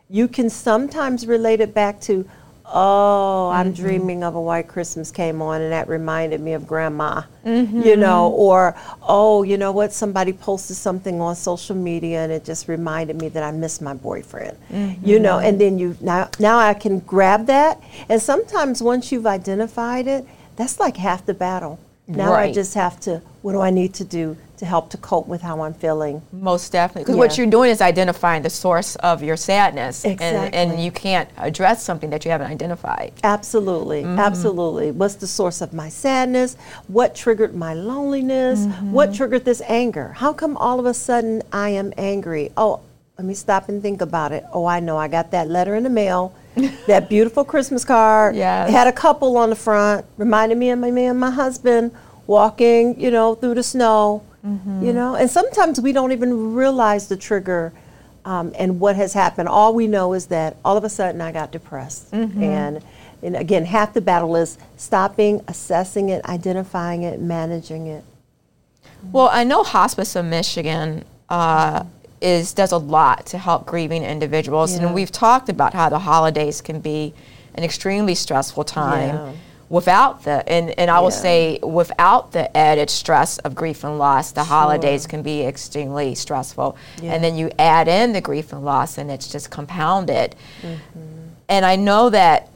you 0.10 0.30
can 0.30 0.50
sometimes 0.50 1.28
relate 1.28 1.60
it 1.60 1.74
back 1.74 2.00
to, 2.02 2.26
oh, 2.74 3.50
I'm 3.50 3.74
mm-hmm. 3.74 3.82
dreaming 3.82 4.24
of 4.24 4.36
a 4.36 4.42
white 4.42 4.68
Christmas 4.68 5.12
came 5.12 5.42
on 5.42 5.62
and 5.62 5.72
that 5.72 5.88
reminded 5.88 6.42
me 6.42 6.54
of 6.54 6.68
grandma, 6.68 7.22
mm-hmm. 7.46 7.82
you 7.82 7.96
know, 7.96 8.30
or, 8.30 8.76
oh, 9.02 9.44
you 9.44 9.58
know 9.58 9.72
what, 9.72 9.94
somebody 9.94 10.34
posted 10.34 10.76
something 10.76 11.22
on 11.22 11.36
social 11.36 11.76
media 11.76 12.24
and 12.24 12.32
it 12.32 12.44
just 12.44 12.68
reminded 12.68 13.20
me 13.22 13.30
that 13.30 13.44
I 13.44 13.52
miss 13.52 13.80
my 13.80 13.94
boyfriend, 13.94 14.58
mm-hmm. 14.70 15.06
you 15.06 15.20
know, 15.20 15.40
and 15.40 15.60
then 15.60 15.80
you, 15.80 15.96
now, 16.02 16.30
now 16.40 16.58
I 16.58 16.74
can 16.74 17.00
grab 17.00 17.46
that. 17.48 17.82
And 18.10 18.22
sometimes 18.22 18.82
once 18.82 19.12
you've 19.12 19.28
identified 19.28 20.08
it, 20.08 20.26
that's 20.56 20.80
like 20.80 20.98
half 20.98 21.26
the 21.26 21.34
battle. 21.34 21.80
Now 22.08 22.32
right. 22.32 22.50
I 22.50 22.54
just 22.54 22.74
have 22.74 23.00
to, 23.02 23.22
what 23.42 23.52
do 23.54 23.62
I 23.62 23.70
need 23.70 23.94
to 23.96 24.04
do 24.04 24.38
to 24.58 24.66
help 24.66 24.90
to 24.90 24.98
cope 24.98 25.28
with 25.28 25.42
how 25.42 25.62
I'm 25.62 25.74
feeling? 25.74 26.22
Most 26.32 26.72
definitely. 26.72 27.04
Because 27.04 27.16
yeah. 27.16 27.20
what 27.20 27.38
you're 27.38 27.48
doing 27.48 27.70
is 27.70 27.82
identifying 27.82 28.42
the 28.42 28.50
source 28.50 28.96
of 28.98 29.24
your 29.24 29.38
sadness. 29.38 30.04
Exactly. 30.04 30.58
And, 30.58 30.72
and 30.72 30.84
you 30.84 30.92
can't 30.92 31.30
address 31.38 31.84
something 31.84 32.10
that 32.10 32.26
you 32.26 32.32
haven't 32.32 32.52
identified. 32.52 33.14
Absolutely. 33.24 34.04
Mm-hmm. 34.04 34.20
Absolutely. 34.20 34.92
What's 34.92 35.16
the 35.16 35.28
source 35.28 35.62
of 35.62 35.74
my 35.74 35.90
sadness? 35.90 36.58
What 36.88 37.16
triggered 37.16 37.56
my 37.56 37.74
loneliness? 37.74 38.62
Mm-hmm. 38.66 38.92
What 38.92 39.14
triggered 39.14 39.46
this 39.46 39.62
anger? 39.62 40.14
How 40.14 40.34
come 40.34 40.58
all 40.58 40.80
of 40.80 40.86
a 40.86 40.94
sudden 40.94 41.44
I 41.52 41.70
am 41.70 41.94
angry? 41.98 42.52
Oh, 42.58 42.82
let 43.18 43.26
me 43.26 43.34
stop 43.34 43.70
and 43.70 43.82
think 43.82 44.02
about 44.02 44.32
it. 44.32 44.44
Oh, 44.54 44.66
I 44.66 44.80
know. 44.80 44.98
I 44.98 45.08
got 45.08 45.32
that 45.32 45.50
letter 45.50 45.76
in 45.76 45.84
the 45.84 45.90
mail 45.90 46.36
that 46.88 47.10
beautiful 47.10 47.44
Christmas 47.44 47.86
card. 47.86 48.36
Yeah. 48.36 48.68
Had 48.68 48.88
a 48.88 48.92
couple 48.92 49.38
on 49.38 49.50
the 49.50 49.56
front, 49.56 50.06
reminded 50.18 50.58
me 50.58 50.72
of 50.72 50.80
my 50.80 50.92
man, 50.92 51.18
my 51.18 51.32
husband 51.32 51.92
walking, 52.26 53.00
you 53.00 53.12
know, 53.12 53.36
through 53.36 53.56
the 53.56 53.64
snow. 53.64 54.24
Mm-hmm. 54.46 54.86
You 54.86 54.94
know, 54.94 55.16
and 55.16 55.30
sometimes 55.30 55.82
we 55.82 55.92
don't 55.92 56.12
even 56.12 56.54
realize 56.54 57.08
the 57.08 57.18
trigger 57.18 57.74
um, 58.24 58.54
and 58.58 58.80
what 58.80 58.96
has 58.96 59.14
happened. 59.14 59.50
All 59.50 59.74
we 59.74 59.88
know 59.88 60.14
is 60.14 60.28
that 60.28 60.58
all 60.64 60.78
of 60.78 60.84
a 60.84 60.90
sudden 60.90 61.22
I 61.22 61.32
got 61.32 61.52
depressed. 61.52 62.12
Mm-hmm. 62.12 62.44
And, 62.44 62.84
and 63.24 63.36
again, 63.36 63.66
half 63.66 63.94
the 63.94 64.02
battle 64.02 64.36
is 64.36 64.58
stopping, 64.76 65.42
assessing 65.48 66.10
it, 66.10 66.24
identifying 66.26 67.04
it, 67.04 67.20
managing 67.20 67.88
it. 67.88 68.04
Well, 69.12 69.30
I 69.32 69.44
know 69.44 69.64
Hospice 69.64 70.16
of 70.16 70.26
Michigan 70.26 71.06
uh, 71.30 71.84
is 72.22 72.54
does 72.54 72.72
a 72.72 72.78
lot 72.78 73.26
to 73.28 73.38
help 73.38 73.66
grieving 73.66 74.04
individuals, 74.04 74.76
yeah. 74.76 74.86
and 74.86 74.96
we've 74.96 75.12
talked 75.12 75.50
about 75.50 75.74
how 75.74 75.90
the 75.90 76.00
holidays 76.00 76.62
can 76.62 76.80
be 76.80 77.14
an 77.56 77.64
extremely 77.64 78.16
stressful 78.16 78.64
time. 78.64 79.16
Yeah. 79.16 79.32
Without 79.70 80.24
the 80.24 80.48
and, 80.50 80.70
and 80.80 80.90
I 80.90 80.96
yeah. 80.96 81.00
will 81.02 81.12
say 81.12 81.60
without 81.62 82.32
the 82.32 82.56
added 82.56 82.90
stress 82.90 83.38
of 83.40 83.54
grief 83.54 83.84
and 83.84 83.98
loss, 83.98 84.32
the 84.32 84.44
sure. 84.44 84.48
holidays 84.48 85.06
can 85.06 85.22
be 85.22 85.44
extremely 85.44 86.16
stressful. 86.16 86.78
And 87.04 87.22
then 87.22 87.36
you 87.36 87.52
add 87.60 87.90
in 87.90 88.14
the 88.14 88.22
grief 88.22 88.54
and 88.54 88.64
loss, 88.64 88.98
and 88.98 89.12
it's 89.12 89.30
just 89.30 89.52
compounded. 89.52 90.36
Mm-hmm. 90.62 91.00
And 91.50 91.66
I 91.66 91.76
know 91.76 92.10
that 92.10 92.50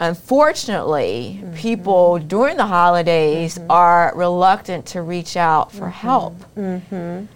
unfortunately, 0.00 1.40
mm-hmm. 1.40 1.54
people 1.54 2.18
during 2.18 2.56
the 2.56 2.66
holidays 2.66 3.56
mm-hmm. 3.56 3.70
are 3.70 4.12
reluctant 4.16 4.86
to 4.86 5.02
reach 5.02 5.36
out 5.36 5.70
for 5.72 5.86
mm-hmm. 5.86 5.90
help. 5.90 6.34
Mm-hmm. 6.56 7.26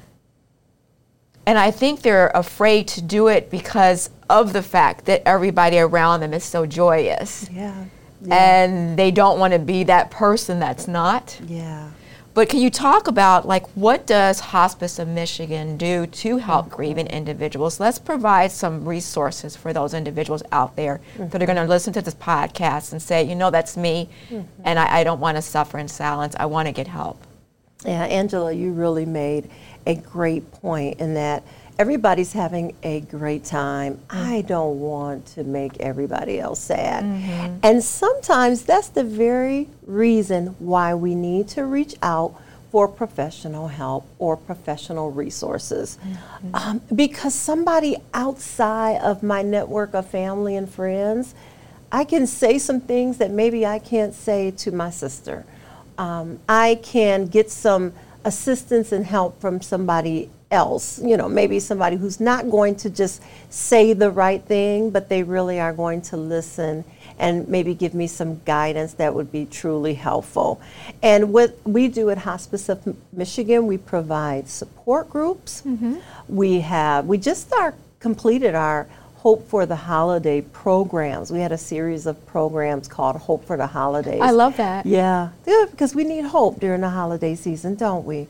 And 1.46 1.58
I 1.58 1.70
think 1.70 2.02
they're 2.02 2.30
afraid 2.34 2.88
to 2.88 3.02
do 3.02 3.28
it 3.28 3.50
because 3.50 4.10
of 4.28 4.52
the 4.52 4.62
fact 4.62 5.06
that 5.06 5.22
everybody 5.24 5.78
around 5.78 6.20
them 6.20 6.34
is 6.34 6.44
so 6.44 6.66
joyous. 6.66 7.48
Yeah. 7.50 7.84
Yeah. 8.22 8.64
And 8.64 8.98
they 8.98 9.10
don't 9.10 9.38
want 9.38 9.52
to 9.52 9.58
be 9.58 9.84
that 9.84 10.10
person 10.10 10.58
that's 10.58 10.88
not. 10.88 11.40
Yeah. 11.46 11.90
But 12.38 12.48
can 12.48 12.60
you 12.60 12.70
talk 12.70 13.08
about 13.08 13.48
like 13.48 13.66
what 13.70 14.06
does 14.06 14.38
Hospice 14.38 15.00
of 15.00 15.08
Michigan 15.08 15.76
do 15.76 16.06
to 16.06 16.36
help 16.36 16.66
mm-hmm. 16.66 16.76
grieving 16.76 17.06
individuals? 17.08 17.80
Let's 17.80 17.98
provide 17.98 18.52
some 18.52 18.86
resources 18.86 19.56
for 19.56 19.72
those 19.72 19.92
individuals 19.92 20.44
out 20.52 20.76
there 20.76 21.00
mm-hmm. 21.14 21.30
that 21.30 21.42
are 21.42 21.46
going 21.46 21.56
to 21.56 21.64
listen 21.64 21.92
to 21.94 22.00
this 22.00 22.14
podcast 22.14 22.92
and 22.92 23.02
say, 23.02 23.24
you 23.24 23.34
know, 23.34 23.50
that's 23.50 23.76
me, 23.76 24.08
mm-hmm. 24.30 24.62
and 24.64 24.78
I, 24.78 25.00
I 25.00 25.04
don't 25.04 25.18
want 25.18 25.36
to 25.36 25.42
suffer 25.42 25.78
in 25.78 25.88
silence. 25.88 26.36
I 26.38 26.46
want 26.46 26.68
to 26.68 26.72
get 26.72 26.86
help. 26.86 27.20
Yeah, 27.84 28.04
Angela, 28.04 28.52
you 28.52 28.70
really 28.70 29.04
made 29.04 29.50
a 29.86 29.96
great 29.96 30.48
point 30.52 31.00
in 31.00 31.14
that 31.14 31.42
everybody's 31.78 32.32
having 32.32 32.74
a 32.82 33.00
great 33.02 33.44
time. 33.44 33.94
Mm-hmm. 33.94 34.32
I 34.32 34.40
don't 34.42 34.80
want 34.80 35.26
to 35.26 35.44
make 35.44 35.78
everybody 35.78 36.40
else 36.40 36.60
sad. 36.60 37.04
Mm-hmm. 37.04 37.58
And 37.62 37.84
sometimes 37.84 38.62
that's 38.62 38.88
the 38.88 39.04
very 39.04 39.68
reason 39.86 40.56
why 40.58 40.94
we 40.94 41.14
need 41.14 41.48
to 41.48 41.64
reach 41.64 41.94
out 42.02 42.34
for 42.70 42.86
professional 42.86 43.68
help 43.68 44.06
or 44.18 44.36
professional 44.36 45.10
resources. 45.10 45.98
Mm-hmm. 46.02 46.54
Um, 46.54 46.80
because 46.94 47.34
somebody 47.34 47.96
outside 48.12 49.00
of 49.00 49.22
my 49.22 49.42
network 49.42 49.94
of 49.94 50.06
family 50.06 50.56
and 50.56 50.68
friends, 50.68 51.34
I 51.90 52.04
can 52.04 52.26
say 52.26 52.58
some 52.58 52.80
things 52.80 53.18
that 53.18 53.30
maybe 53.30 53.64
I 53.64 53.78
can't 53.78 54.14
say 54.14 54.50
to 54.50 54.72
my 54.72 54.90
sister. 54.90 55.46
Um, 55.96 56.40
I 56.48 56.78
can 56.82 57.26
get 57.26 57.50
some 57.50 57.94
assistance 58.24 58.92
and 58.92 59.06
help 59.06 59.40
from 59.40 59.62
somebody 59.62 60.28
else, 60.50 61.00
you 61.02 61.16
know, 61.16 61.28
maybe 61.28 61.60
somebody 61.60 61.96
who's 61.96 62.20
not 62.20 62.50
going 62.50 62.74
to 62.76 62.90
just 62.90 63.22
say 63.50 63.92
the 63.92 64.10
right 64.10 64.42
thing, 64.42 64.90
but 64.90 65.08
they 65.08 65.22
really 65.22 65.60
are 65.60 65.72
going 65.72 66.00
to 66.00 66.16
listen 66.16 66.84
and 67.18 67.48
maybe 67.48 67.74
give 67.74 67.94
me 67.94 68.06
some 68.06 68.40
guidance 68.44 68.94
that 68.94 69.12
would 69.12 69.30
be 69.32 69.44
truly 69.44 69.94
helpful. 69.94 70.60
And 71.02 71.32
what 71.32 71.56
we 71.64 71.88
do 71.88 72.10
at 72.10 72.18
Hospice 72.18 72.68
of 72.68 72.96
Michigan, 73.12 73.66
we 73.66 73.76
provide 73.76 74.48
support 74.48 75.10
groups. 75.10 75.62
Mm-hmm. 75.62 75.96
We 76.28 76.60
have, 76.60 77.06
we 77.06 77.18
just 77.18 77.52
are 77.52 77.74
completed 77.98 78.54
our 78.54 78.86
Hope 79.16 79.48
for 79.48 79.66
the 79.66 79.74
Holiday 79.74 80.42
programs. 80.42 81.32
We 81.32 81.40
had 81.40 81.50
a 81.50 81.58
series 81.58 82.06
of 82.06 82.24
programs 82.24 82.86
called 82.86 83.16
Hope 83.16 83.44
for 83.44 83.56
the 83.56 83.66
Holidays. 83.66 84.20
I 84.22 84.30
love 84.30 84.56
that. 84.58 84.86
Yeah, 84.86 85.30
yeah, 85.44 85.66
because 85.68 85.92
we 85.92 86.04
need 86.04 86.24
hope 86.24 86.60
during 86.60 86.82
the 86.82 86.88
holiday 86.88 87.34
season, 87.34 87.74
don't 87.74 88.04
we? 88.04 88.28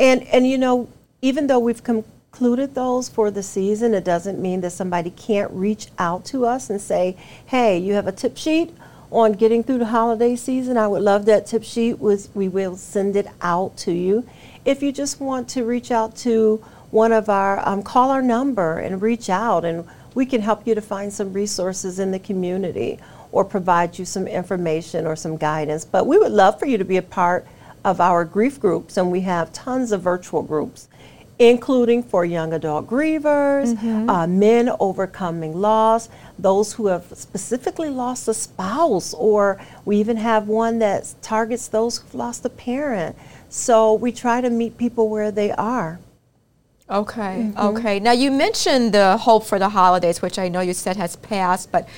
And 0.00 0.24
and 0.24 0.44
you 0.44 0.58
know, 0.58 0.88
even 1.24 1.46
though 1.46 1.58
we've 1.58 1.82
concluded 1.82 2.74
those 2.74 3.08
for 3.08 3.30
the 3.30 3.42
season, 3.42 3.94
it 3.94 4.04
doesn't 4.04 4.38
mean 4.38 4.60
that 4.60 4.72
somebody 4.72 5.08
can't 5.08 5.50
reach 5.52 5.86
out 5.98 6.22
to 6.26 6.44
us 6.44 6.68
and 6.68 6.78
say, 6.78 7.16
"Hey, 7.46 7.78
you 7.78 7.94
have 7.94 8.06
a 8.06 8.12
tip 8.12 8.36
sheet 8.36 8.76
on 9.10 9.32
getting 9.32 9.62
through 9.62 9.78
the 9.78 9.86
holiday 9.86 10.36
season. 10.36 10.76
I 10.76 10.86
would 10.86 11.00
love 11.00 11.24
that 11.24 11.46
tip 11.46 11.64
sheet. 11.64 11.94
We 11.98 12.48
will 12.48 12.76
send 12.76 13.16
it 13.16 13.26
out 13.40 13.74
to 13.78 13.92
you. 13.92 14.24
If 14.66 14.82
you 14.82 14.92
just 14.92 15.18
want 15.18 15.48
to 15.50 15.64
reach 15.64 15.90
out 15.90 16.14
to 16.16 16.62
one 16.90 17.10
of 17.10 17.30
our, 17.30 17.66
um, 17.66 17.82
call 17.82 18.10
our 18.10 18.20
number 18.20 18.76
and 18.78 19.00
reach 19.00 19.30
out 19.30 19.64
and 19.64 19.86
we 20.14 20.26
can 20.26 20.42
help 20.42 20.66
you 20.66 20.74
to 20.74 20.82
find 20.82 21.10
some 21.10 21.32
resources 21.32 21.98
in 21.98 22.10
the 22.10 22.18
community 22.18 22.98
or 23.32 23.46
provide 23.46 23.98
you 23.98 24.04
some 24.04 24.26
information 24.26 25.06
or 25.06 25.16
some 25.16 25.38
guidance. 25.38 25.86
But 25.86 26.06
we 26.06 26.18
would 26.18 26.32
love 26.32 26.58
for 26.58 26.66
you 26.66 26.76
to 26.76 26.84
be 26.84 26.98
a 26.98 27.02
part 27.02 27.46
of 27.84 28.00
our 28.00 28.24
grief 28.24 28.58
groups, 28.58 28.96
and 28.96 29.12
we 29.12 29.20
have 29.20 29.52
tons 29.52 29.92
of 29.92 30.00
virtual 30.00 30.42
groups, 30.42 30.88
including 31.38 32.02
for 32.02 32.24
young 32.24 32.52
adult 32.52 32.86
grievers, 32.86 33.74
mm-hmm. 33.74 34.08
uh, 34.08 34.26
men 34.26 34.70
overcoming 34.78 35.60
loss, 35.60 36.08
those 36.38 36.72
who 36.74 36.86
have 36.86 37.04
specifically 37.12 37.90
lost 37.90 38.28
a 38.28 38.34
spouse, 38.34 39.14
or 39.14 39.60
we 39.84 39.96
even 39.96 40.16
have 40.16 40.46
one 40.46 40.78
that 40.78 41.12
targets 41.22 41.68
those 41.68 41.98
who've 41.98 42.14
lost 42.14 42.44
a 42.44 42.48
parent. 42.48 43.16
So 43.48 43.94
we 43.94 44.12
try 44.12 44.40
to 44.40 44.50
meet 44.50 44.78
people 44.78 45.08
where 45.08 45.30
they 45.30 45.50
are. 45.52 45.98
Okay, 46.88 47.50
mm-hmm. 47.52 47.58
okay. 47.58 47.98
Now 47.98 48.12
you 48.12 48.30
mentioned 48.30 48.92
the 48.92 49.16
Hope 49.16 49.46
for 49.46 49.58
the 49.58 49.70
Holidays, 49.70 50.20
which 50.20 50.38
I 50.38 50.48
know 50.48 50.60
you 50.60 50.74
said 50.74 50.96
has 50.96 51.16
passed, 51.16 51.72
but 51.72 51.88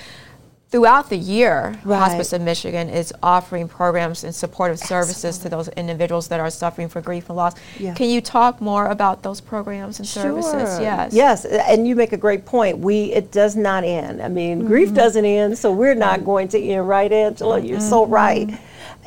throughout 0.71 1.09
the 1.09 1.17
year, 1.17 1.79
right. 1.85 1.99
Hospice 1.99 2.33
of 2.33 2.43
Michigan 2.43 2.89
is 2.89 3.13
offering 3.23 3.69
programs 3.69 4.25
and 4.25 4.35
supportive 4.35 4.79
services 4.79 5.25
Excellent. 5.25 5.43
to 5.43 5.49
those 5.49 5.69
individuals 5.69 6.29
that 6.29 6.41
are 6.41 6.51
suffering 6.51 6.89
for 6.89 7.01
grief 7.01 7.29
and 7.29 7.37
loss. 7.37 7.55
Yeah. 7.79 7.95
Can 7.95 8.11
you 8.11 8.21
talk 8.21 8.61
more 8.61 8.89
about 8.89 9.23
those 9.23 9.41
programs 9.41 10.01
and 10.01 10.09
sure. 10.09 10.23
services? 10.23 10.81
Yes. 10.81 11.15
Yes, 11.15 11.45
and 11.45 11.87
you 11.87 11.95
make 11.95 12.13
a 12.13 12.17
great 12.17 12.45
point. 12.45 12.79
We 12.79 13.13
it 13.13 13.31
does 13.31 13.55
not 13.55 13.85
end. 13.85 14.21
I 14.21 14.29
mean, 14.29 14.59
mm-hmm. 14.59 14.69
grief 14.69 14.93
doesn't 14.93 15.25
end, 15.25 15.57
so 15.57 15.73
we're 15.73 15.95
not 15.95 16.25
going 16.25 16.49
to 16.49 16.61
end, 16.61 16.89
right, 16.89 17.13
Angela? 17.13 17.61
You're 17.61 17.79
mm-hmm. 17.79 17.89
so 17.89 18.07
right. 18.07 18.59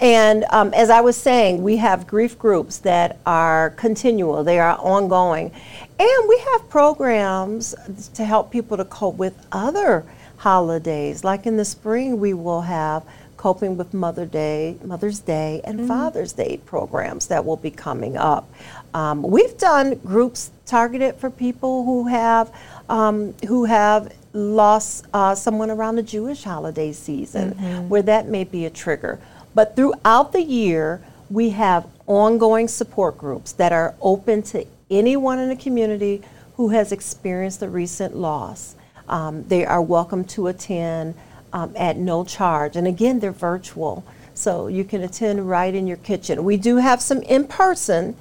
And 0.02 0.46
um, 0.52 0.74
as 0.74 0.90
I 0.90 1.02
was 1.02 1.18
saying, 1.18 1.62
we 1.62 1.76
have 1.78 2.08
grief 2.08 2.40
groups 2.40 2.78
that 2.80 3.20
are 3.26 3.72
continual, 3.72 4.46
they 4.46 4.60
are 4.60 4.78
ongoing. 4.78 5.52
And 6.00 6.30
we 6.30 6.42
have 6.54 6.70
programs 6.70 7.76
to 8.14 8.24
help 8.24 8.50
people 8.50 8.78
to 8.78 8.86
cope 8.86 9.18
with 9.18 9.46
other 9.52 10.06
holidays. 10.40 11.24
Like 11.24 11.46
in 11.46 11.58
the 11.58 11.66
spring, 11.66 12.20
we 12.20 12.34
will 12.34 12.62
have 12.62 13.04
coping 13.38 13.78
with 13.78 13.94
Mother 13.94 14.26
Day, 14.26 14.78
Mother's 14.84 15.20
Day, 15.20 15.62
and 15.64 15.88
Father's 15.88 16.34
Day 16.34 16.60
programs 16.66 17.28
that 17.28 17.46
will 17.46 17.56
be 17.56 17.72
coming 17.72 18.18
up. 18.18 18.52
Um, 18.94 19.22
we've 19.22 19.58
done 19.58 19.96
groups 20.00 20.52
targeted 20.66 21.16
for 21.16 21.30
people 21.30 21.86
who 21.86 22.08
have 22.08 22.54
um, 22.90 23.34
who 23.48 23.66
have 23.66 24.14
lost 24.34 25.06
uh, 25.14 25.36
someone 25.36 25.72
around 25.72 25.96
the 25.96 26.04
Jewish 26.04 26.44
holiday 26.44 26.92
season, 26.92 27.52
where 27.90 28.02
that 28.02 28.28
may 28.28 28.44
be 28.44 28.66
a 28.66 28.70
trigger. 28.70 29.20
But 29.56 29.76
throughout 29.76 30.32
the 30.34 30.42
year, 30.42 31.02
we 31.30 31.52
have 31.52 31.86
ongoing 32.08 32.68
support 32.68 33.18
groups 33.18 33.54
that 33.54 33.72
are 33.72 33.96
open 34.02 34.42
to 34.44 34.66
anyone 34.90 35.40
in 35.40 35.50
the 35.50 35.56
community 35.56 36.22
who 36.56 36.70
has 36.70 36.92
experienced 36.92 37.62
a 37.62 37.70
recent 37.70 38.16
loss. 38.16 38.76
Um, 39.10 39.44
they 39.48 39.66
are 39.66 39.82
welcome 39.82 40.24
to 40.36 40.48
attend 40.48 41.16
um, 41.52 41.74
at 41.76 41.98
no 41.98 42.24
charge. 42.24 42.76
And 42.76 42.86
again, 42.88 43.20
they're 43.20 43.32
virtual. 43.32 44.04
So 44.36 44.68
you 44.68 44.86
can 44.86 45.02
attend 45.02 45.50
right 45.50 45.74
in 45.76 45.86
your 45.86 45.98
kitchen. 45.98 46.46
We 46.46 46.56
do 46.56 46.78
have 46.78 47.02
some 47.02 47.22
in 47.24 47.46
person, 47.46 48.16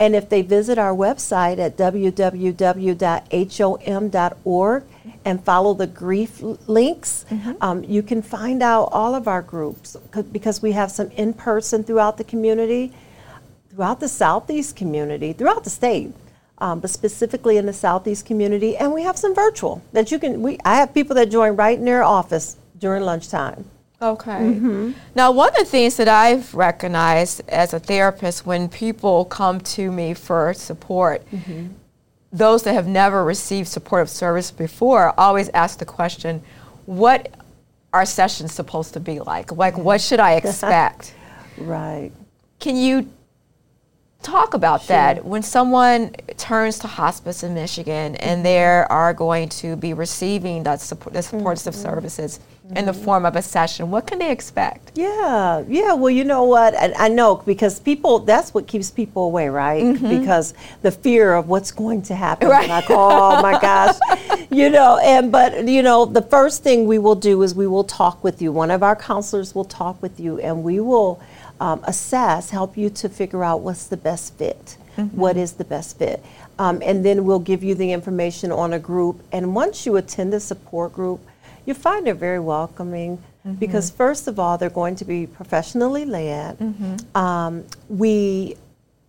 and 0.00 0.16
if 0.16 0.28
they 0.28 0.42
visit 0.42 0.76
our 0.76 0.92
website 0.92 1.58
at 1.60 1.76
www.hom.org 3.52 4.82
and 5.24 5.44
follow 5.44 5.74
the 5.74 5.86
grief 5.86 6.42
links, 6.66 7.24
um, 7.60 7.84
you 7.84 8.02
can 8.02 8.22
find 8.22 8.60
out 8.62 8.88
all 8.92 9.14
of 9.14 9.28
our 9.28 9.42
groups 9.42 9.96
'cause- 10.10 10.24
because 10.24 10.62
we 10.62 10.72
have 10.72 10.90
some 10.90 11.10
in 11.16 11.32
person 11.32 11.84
throughout 11.84 12.16
the 12.16 12.24
community, 12.24 12.92
throughout 13.70 14.00
the 14.00 14.08
Southeast 14.08 14.74
community, 14.74 15.32
throughout 15.32 15.62
the 15.64 15.70
state. 15.70 16.12
Um, 16.62 16.78
but 16.78 16.90
specifically 16.90 17.56
in 17.56 17.66
the 17.66 17.72
Southeast 17.72 18.24
community, 18.24 18.76
and 18.76 18.92
we 18.92 19.02
have 19.02 19.18
some 19.18 19.34
virtual 19.34 19.82
that 19.92 20.12
you 20.12 20.20
can. 20.20 20.42
We 20.42 20.58
I 20.64 20.76
have 20.76 20.94
people 20.94 21.16
that 21.16 21.28
join 21.28 21.56
right 21.56 21.76
in 21.76 21.84
their 21.84 22.04
office 22.04 22.56
during 22.78 23.02
lunchtime. 23.02 23.64
Okay. 24.00 24.38
Now, 25.16 25.32
one 25.32 25.48
of 25.48 25.56
the 25.56 25.64
things 25.64 25.96
that 25.96 26.06
I've 26.06 26.54
recognized 26.54 27.42
as 27.48 27.74
a 27.74 27.80
therapist 27.80 28.46
when 28.46 28.68
people 28.68 29.24
come 29.24 29.60
to 29.60 29.90
me 29.90 30.14
for 30.14 30.54
support, 30.54 31.26
those 32.32 32.62
that 32.62 32.74
have 32.74 32.86
never 32.86 33.24
received 33.24 33.68
supportive 33.68 34.08
service 34.10 34.52
before 34.52 35.14
always 35.18 35.48
ask 35.50 35.80
the 35.80 35.84
question, 35.84 36.42
what 36.86 37.28
are 37.92 38.06
sessions 38.06 38.52
supposed 38.52 38.92
to 38.94 39.00
be 39.00 39.18
like? 39.18 39.50
Like, 39.50 39.76
what 39.76 40.00
should 40.00 40.20
I 40.20 40.34
expect? 40.40 41.14
Right. 41.56 42.12
Can 42.60 42.76
you 42.76 43.08
talk 44.22 44.54
about 44.54 44.86
that 44.86 45.24
when 45.24 45.42
someone 45.42 46.12
turns 46.36 46.78
to 46.80 46.86
hospice 46.86 47.42
in 47.42 47.54
Michigan 47.54 48.16
and 48.16 48.38
mm-hmm. 48.38 48.42
they 48.42 48.62
are 48.62 49.14
going 49.14 49.48
to 49.48 49.76
be 49.76 49.92
receiving 49.94 50.62
that 50.62 50.80
support, 50.80 51.14
the 51.14 51.22
supportive 51.22 51.74
mm-hmm. 51.74 51.82
services 51.82 52.40
in 52.76 52.86
the 52.86 52.92
mm-hmm. 52.92 53.04
form 53.04 53.26
of 53.26 53.36
a 53.36 53.42
session? 53.42 53.90
What 53.90 54.06
can 54.06 54.18
they 54.18 54.30
expect? 54.30 54.92
Yeah, 54.94 55.64
yeah. 55.68 55.92
Well, 55.94 56.10
you 56.10 56.24
know 56.24 56.44
what? 56.44 56.74
I, 56.74 56.92
I 56.96 57.08
know 57.08 57.36
because 57.36 57.80
people, 57.80 58.20
that's 58.20 58.54
what 58.54 58.66
keeps 58.66 58.90
people 58.90 59.24
away, 59.24 59.48
right? 59.48 60.00
Because 60.02 60.54
the 60.82 60.90
fear 60.90 61.34
of 61.34 61.48
what's 61.48 61.70
going 61.72 62.02
to 62.02 62.14
happen. 62.14 62.48
Right. 62.48 62.68
Like, 62.68 62.86
oh 62.88 63.42
my 63.42 63.58
gosh. 63.60 63.96
You 64.50 64.68
know, 64.68 64.98
and 64.98 65.32
but, 65.32 65.66
you 65.66 65.82
know, 65.82 66.04
the 66.04 66.20
first 66.20 66.62
thing 66.62 66.86
we 66.86 66.98
will 66.98 67.14
do 67.14 67.42
is 67.42 67.54
we 67.54 67.66
will 67.66 67.84
talk 67.84 68.22
with 68.22 68.42
you. 68.42 68.52
One 68.52 68.70
of 68.70 68.82
our 68.82 68.94
counselors 68.94 69.54
will 69.54 69.64
talk 69.64 70.02
with 70.02 70.20
you 70.20 70.38
and 70.40 70.62
we 70.62 70.78
will 70.78 71.22
um, 71.62 71.80
assess, 71.84 72.50
help 72.50 72.76
you 72.76 72.90
to 72.90 73.08
figure 73.08 73.44
out 73.44 73.60
what's 73.60 73.86
the 73.86 73.96
best 73.96 74.34
fit. 74.34 74.76
What 75.12 75.36
is 75.36 75.52
the 75.52 75.64
best 75.64 75.96
fit? 75.96 76.22
Um, 76.58 76.82
and 76.84 77.04
then 77.04 77.24
we'll 77.24 77.38
give 77.38 77.62
you 77.62 77.74
the 77.76 77.92
information 77.92 78.50
on 78.50 78.72
a 78.72 78.78
group. 78.78 79.22
And 79.30 79.54
once 79.54 79.86
you 79.86 79.96
attend 79.96 80.34
a 80.34 80.40
support 80.40 80.92
group, 80.92 81.20
you 81.64 81.72
find 81.74 82.08
it 82.08 82.14
very 82.14 82.40
welcoming 82.40 83.22
because 83.60 83.90
first 83.90 84.28
of 84.28 84.38
all 84.38 84.58
they're 84.58 84.70
going 84.70 84.96
to 84.96 85.04
be 85.04 85.26
professionally 85.26 86.04
led 86.04 86.56
um, 87.16 87.64
we 87.88 88.56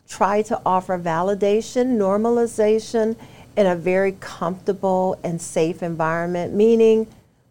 try 0.07 0.41
to 0.41 0.59
offer 0.65 0.97
validation 0.97 1.97
normalization 1.97 3.15
in 3.57 3.67
a 3.67 3.75
very 3.75 4.13
comfortable 4.19 5.19
and 5.23 5.39
safe 5.39 5.83
environment 5.83 6.51
meaning 6.53 7.05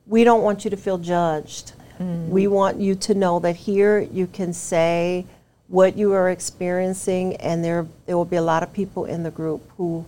we 0.07 0.25
don't 0.25 0.43
want 0.43 0.65
you 0.65 0.71
to 0.71 0.77
feel 0.77 0.99
judged 0.99 1.73
we 1.99 2.47
want 2.47 2.79
you 2.81 2.95
to 2.97 3.15
know 3.15 3.39
that 3.41 3.57
here 3.57 4.01
you 4.01 4.27
can 4.27 4.53
say 4.53 5.25
what 5.69 5.97
you 5.97 6.13
are 6.13 6.31
experiencing 6.31 7.37
and 7.37 7.65
there 7.65 7.87
there 8.07 8.17
will 8.17 8.25
be 8.25 8.37
a 8.37 8.43
lot 8.43 8.63
of 8.63 8.73
people 8.73 9.05
in 9.05 9.23
the 9.23 9.31
group 9.31 9.63
who 9.77 10.05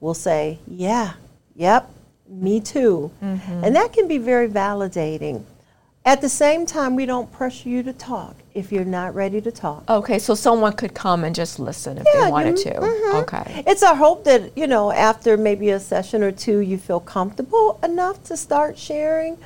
will 0.00 0.14
say 0.14 0.58
yeah 0.68 1.14
yep 1.56 1.88
me 2.28 2.60
too. 2.60 3.10
And 3.20 3.76
that 3.76 3.92
can 3.92 4.08
be 4.08 4.16
very 4.16 4.48
validating. 4.48 5.44
At 6.04 6.22
the 6.22 6.30
same 6.30 6.64
time, 6.64 6.96
we 6.96 7.04
don't 7.04 7.30
pressure 7.30 7.68
you 7.68 7.82
to 7.82 7.92
talk 7.92 8.34
if 8.54 8.72
you're 8.72 8.86
not 8.86 9.14
ready 9.14 9.40
to 9.42 9.52
talk. 9.52 9.84
Okay, 9.88 10.18
so 10.18 10.34
someone 10.34 10.72
could 10.72 10.94
come 10.94 11.24
and 11.24 11.34
just 11.34 11.58
listen 11.58 11.98
if 11.98 12.06
Yeah, 12.14 12.24
they 12.24 12.30
wanted 12.30 12.58
you- 12.58 12.64
to. 12.72 12.80
mhm. 12.80 13.14
Okay. 13.22 13.62
It's 13.66 13.82
our 13.82 13.94
hope 13.94 14.24
that, 14.24 14.56
you 14.56 14.66
know, 14.66 14.90
after 14.92 15.36
maybe 15.36 15.68
a 15.70 15.78
session 15.78 16.22
or 16.22 16.32
two, 16.32 16.58
you 16.60 16.78
feel 16.78 17.00
comfortable 17.00 17.78
enough 17.84 18.24
to 18.24 18.36
start 18.36 18.78
sharing. 18.78 19.36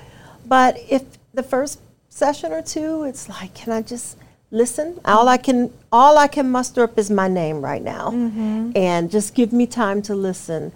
But 0.47 0.77
if 0.89 1.03
the 1.37 1.43
first 1.43 1.79
session 2.09 2.51
or 2.51 2.63
two, 2.63 3.05
it's 3.05 3.29
like, 3.29 3.55
can 3.55 3.73
I 3.73 3.83
just 3.83 4.17
listen? 4.51 4.99
All 5.05 5.29
I 5.29 5.37
can, 5.37 5.71
all 5.93 6.19
I 6.19 6.27
can 6.27 6.51
muster 6.51 6.83
up 6.83 6.99
is 6.99 7.11
my 7.11 7.29
name 7.29 7.61
right 7.61 7.83
now, 7.83 8.11
and 8.75 9.11
just 9.11 9.35
give 9.35 9.53
me 9.53 9.67
time 9.67 10.03
to 10.03 10.15
listen. 10.15 10.73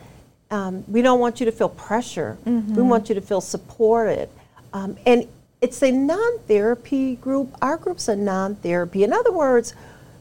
Um, 0.50 0.84
we 0.86 1.00
don't 1.02 1.18
want 1.18 1.40
you 1.40 1.46
to 1.46 1.52
feel 1.52 1.68
pressure. 1.70 2.36
We 2.76 2.82
want 2.82 3.08
you 3.08 3.14
to 3.14 3.20
feel 3.20 3.40
supported, 3.40 4.28
um, 4.72 4.96
and 5.06 5.26
it's 5.60 5.82
a 5.82 5.90
non-therapy 5.90 7.16
group. 7.16 7.54
Our 7.60 7.76
group's 7.76 8.08
a 8.08 8.16
non-therapy. 8.16 9.02
In 9.04 9.12
other 9.12 9.32
words, 9.32 9.74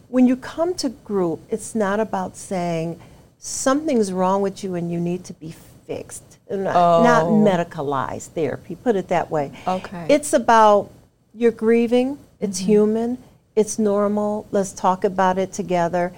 when 0.07 0.25
you 0.27 0.35
come 0.35 0.73
to 0.75 0.89
group, 0.89 1.39
it's 1.49 1.75
not 1.75 1.99
about 1.99 2.35
saying 2.35 2.99
something's 3.37 4.11
wrong 4.11 4.41
with 4.41 4.63
you 4.63 4.75
and 4.75 4.91
you 4.91 4.99
need 4.99 5.23
to 5.25 5.33
be 5.33 5.53
fixed. 5.87 6.28
Not, 6.49 7.03
not 7.03 7.23
Oh. 7.25 7.31
medicalized 7.31 8.29
therapy, 8.29 8.75
put 8.75 8.95
it 8.95 9.07
that 9.09 9.29
way. 9.29 9.51
Okay. 9.67 10.05
It's 10.09 10.33
about 10.33 10.89
you're 11.33 11.51
grieving, 11.51 12.17
it's 12.39 12.59
mm-hmm. 12.59 12.71
human, 12.71 13.17
it's 13.55 13.77
normal, 13.77 14.47
let's 14.51 14.71
talk 14.71 15.03
about 15.03 15.37
it 15.37 15.53
together. 15.53 16.11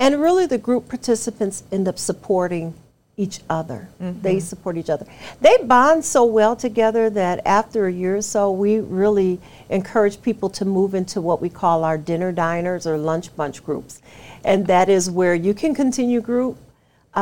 And 0.00 0.20
really, 0.20 0.46
the 0.46 0.58
group 0.58 0.88
participants 0.88 1.62
end 1.70 1.88
up 1.88 1.98
supporting 1.98 2.74
each 3.16 3.40
other. 3.50 3.88
They 3.98 4.36
mm-hmm. 4.36 4.38
support 4.38 4.76
each 4.76 4.88
other. 4.88 5.04
They 5.40 5.56
bond 5.64 6.04
so 6.04 6.24
well 6.24 6.54
together 6.54 7.10
that 7.10 7.44
after 7.44 7.88
a 7.88 7.92
year 7.92 8.16
or 8.16 8.22
so, 8.22 8.52
we 8.52 8.78
really 8.78 9.40
encourage 9.70 10.22
people 10.22 10.48
to 10.50 10.64
move 10.64 10.94
into 10.94 11.20
what 11.20 11.42
we 11.42 11.48
call 11.48 11.82
our 11.82 11.98
dinner 11.98 12.30
diners 12.30 12.86
or 12.86 12.96
lunch 12.96 13.34
bunch 13.34 13.64
groups. 13.64 14.00
And 14.44 14.68
that 14.68 14.88
is 14.88 15.10
where 15.10 15.34
you 15.34 15.52
can 15.52 15.74
continue 15.74 16.20
group, 16.20 16.56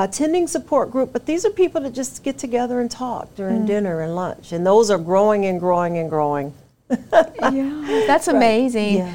attending 0.05 0.47
support 0.47 0.91
group, 0.91 1.13
but 1.13 1.27
these 1.27 1.45
are 1.45 1.51
people 1.51 1.81
that 1.81 1.95
just 1.95 2.23
get 2.23 2.39
together 2.39 2.81
and 2.81 2.91
talk 2.91 3.35
during 3.35 3.63
mm. 3.63 3.67
dinner 3.67 4.03
and 4.03 4.15
lunch. 4.15 4.53
And 4.53 4.67
those 4.67 4.91
are 4.91 4.99
growing 4.99 5.47
and 5.47 5.59
growing 5.59 5.97
and 5.99 6.11
growing. 6.11 6.53
yeah, 6.91 8.05
that's 8.07 8.29
amazing. 8.29 8.99
Yeah. 8.99 9.15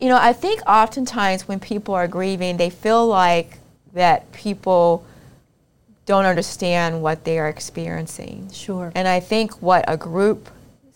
You 0.00 0.08
know, 0.08 0.18
I 0.20 0.32
think 0.32 0.60
oftentimes 0.66 1.48
when 1.48 1.60
people 1.60 1.94
are 1.94 2.08
grieving, 2.08 2.56
they 2.56 2.70
feel 2.70 3.06
like 3.06 3.58
that 3.94 4.30
people 4.32 5.04
don't 6.06 6.24
understand 6.24 7.02
what 7.02 7.24
they 7.24 7.38
are 7.38 7.48
experiencing. 7.48 8.50
Sure. 8.52 8.92
And 8.94 9.06
I 9.06 9.20
think 9.20 9.60
what 9.62 9.84
a 9.88 9.96
group 9.96 10.48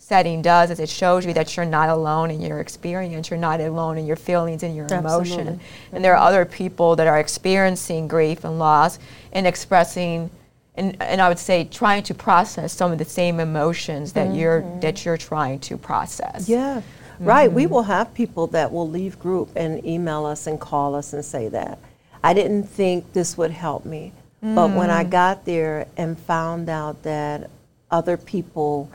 setting 0.03 0.41
does 0.41 0.69
is 0.69 0.79
it 0.79 0.89
shows 0.89 1.25
you 1.25 1.33
that 1.33 1.55
you're 1.55 1.65
not 1.65 1.87
alone 1.87 2.29
in 2.29 2.41
your 2.41 2.59
experience, 2.59 3.29
you're 3.29 3.39
not 3.39 3.61
alone 3.61 3.97
in 3.97 4.05
your 4.05 4.17
feelings 4.17 4.61
and 4.61 4.75
your 4.75 4.85
Absolutely. 4.91 5.33
emotion. 5.33 5.59
And 5.93 6.03
there 6.03 6.13
are 6.13 6.27
other 6.27 6.43
people 6.43 6.95
that 6.97 7.07
are 7.07 7.19
experiencing 7.19 8.07
grief 8.07 8.43
and 8.43 8.59
loss 8.59 8.99
and 9.31 9.47
expressing 9.47 10.29
and, 10.75 10.99
and 10.99 11.21
I 11.21 11.29
would 11.29 11.39
say 11.39 11.65
trying 11.65 12.01
to 12.03 12.15
process 12.15 12.73
some 12.73 12.91
of 12.91 12.97
the 12.97 13.05
same 13.05 13.39
emotions 13.39 14.13
that 14.13 14.29
mm-hmm. 14.29 14.37
you're 14.37 14.79
that 14.79 15.05
you're 15.05 15.17
trying 15.17 15.59
to 15.59 15.77
process. 15.77 16.49
Yeah, 16.49 16.81
right. 17.19 17.51
We 17.51 17.63
mm-hmm. 17.63 17.73
will 17.73 17.83
have 17.83 18.11
people 18.15 18.47
that 18.47 18.71
will 18.71 18.89
leave 18.89 19.19
group 19.19 19.51
and 19.55 19.85
email 19.85 20.25
us 20.25 20.47
and 20.47 20.59
call 20.59 20.95
us 20.95 21.13
and 21.13 21.23
say 21.23 21.47
that. 21.49 21.77
I 22.23 22.33
didn't 22.33 22.63
think 22.63 23.13
this 23.13 23.37
would 23.37 23.51
help 23.51 23.85
me. 23.85 24.13
But 24.41 24.71
when 24.71 24.89
I 24.89 25.05
mm. 25.05 25.09
got 25.09 25.45
there 25.45 25.87
and 25.95 26.19
found 26.19 26.67
out 26.67 27.03
that 27.03 27.49
other 27.89 28.17
people 28.17 28.89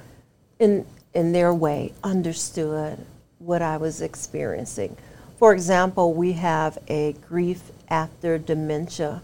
in 0.58 0.84
in 1.14 1.32
their 1.32 1.52
way 1.52 1.92
understood 2.04 3.04
what 3.38 3.62
I 3.62 3.76
was 3.76 4.00
experiencing. 4.00 4.96
For 5.38 5.52
example, 5.52 6.14
we 6.14 6.32
have 6.32 6.78
a 6.88 7.14
grief 7.28 7.70
after 7.88 8.38
dementia 8.38 9.22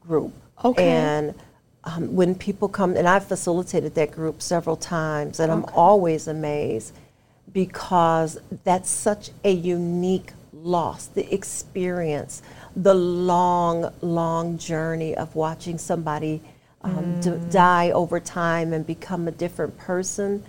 group. 0.00 0.32
Okay. 0.64 0.86
And 0.86 1.34
um, 1.84 2.14
when 2.14 2.34
people 2.34 2.68
come, 2.68 2.96
and 2.96 3.08
I've 3.08 3.26
facilitated 3.26 3.94
that 3.94 4.10
group 4.10 4.42
several 4.42 4.76
times, 4.76 5.40
and 5.40 5.50
I'm 5.50 5.64
always 5.74 6.28
amazed 6.28 6.94
because 7.52 8.38
that's 8.64 8.90
such 8.90 9.30
a 9.44 9.50
unique 9.50 10.32
loss, 10.52 11.06
the 11.06 11.32
experience, 11.32 12.42
the 12.74 12.94
long, 12.94 13.92
long 14.00 14.58
journey 14.58 15.14
of 15.14 15.34
watching 15.34 15.78
somebody 15.78 16.42
um, 16.84 17.20
d- 17.20 17.30
mm. 17.30 17.52
die 17.52 17.90
over 17.90 18.20
time 18.20 18.72
and 18.72 18.86
become 18.86 19.26
a 19.26 19.32
different 19.32 19.76
person. 19.78 20.44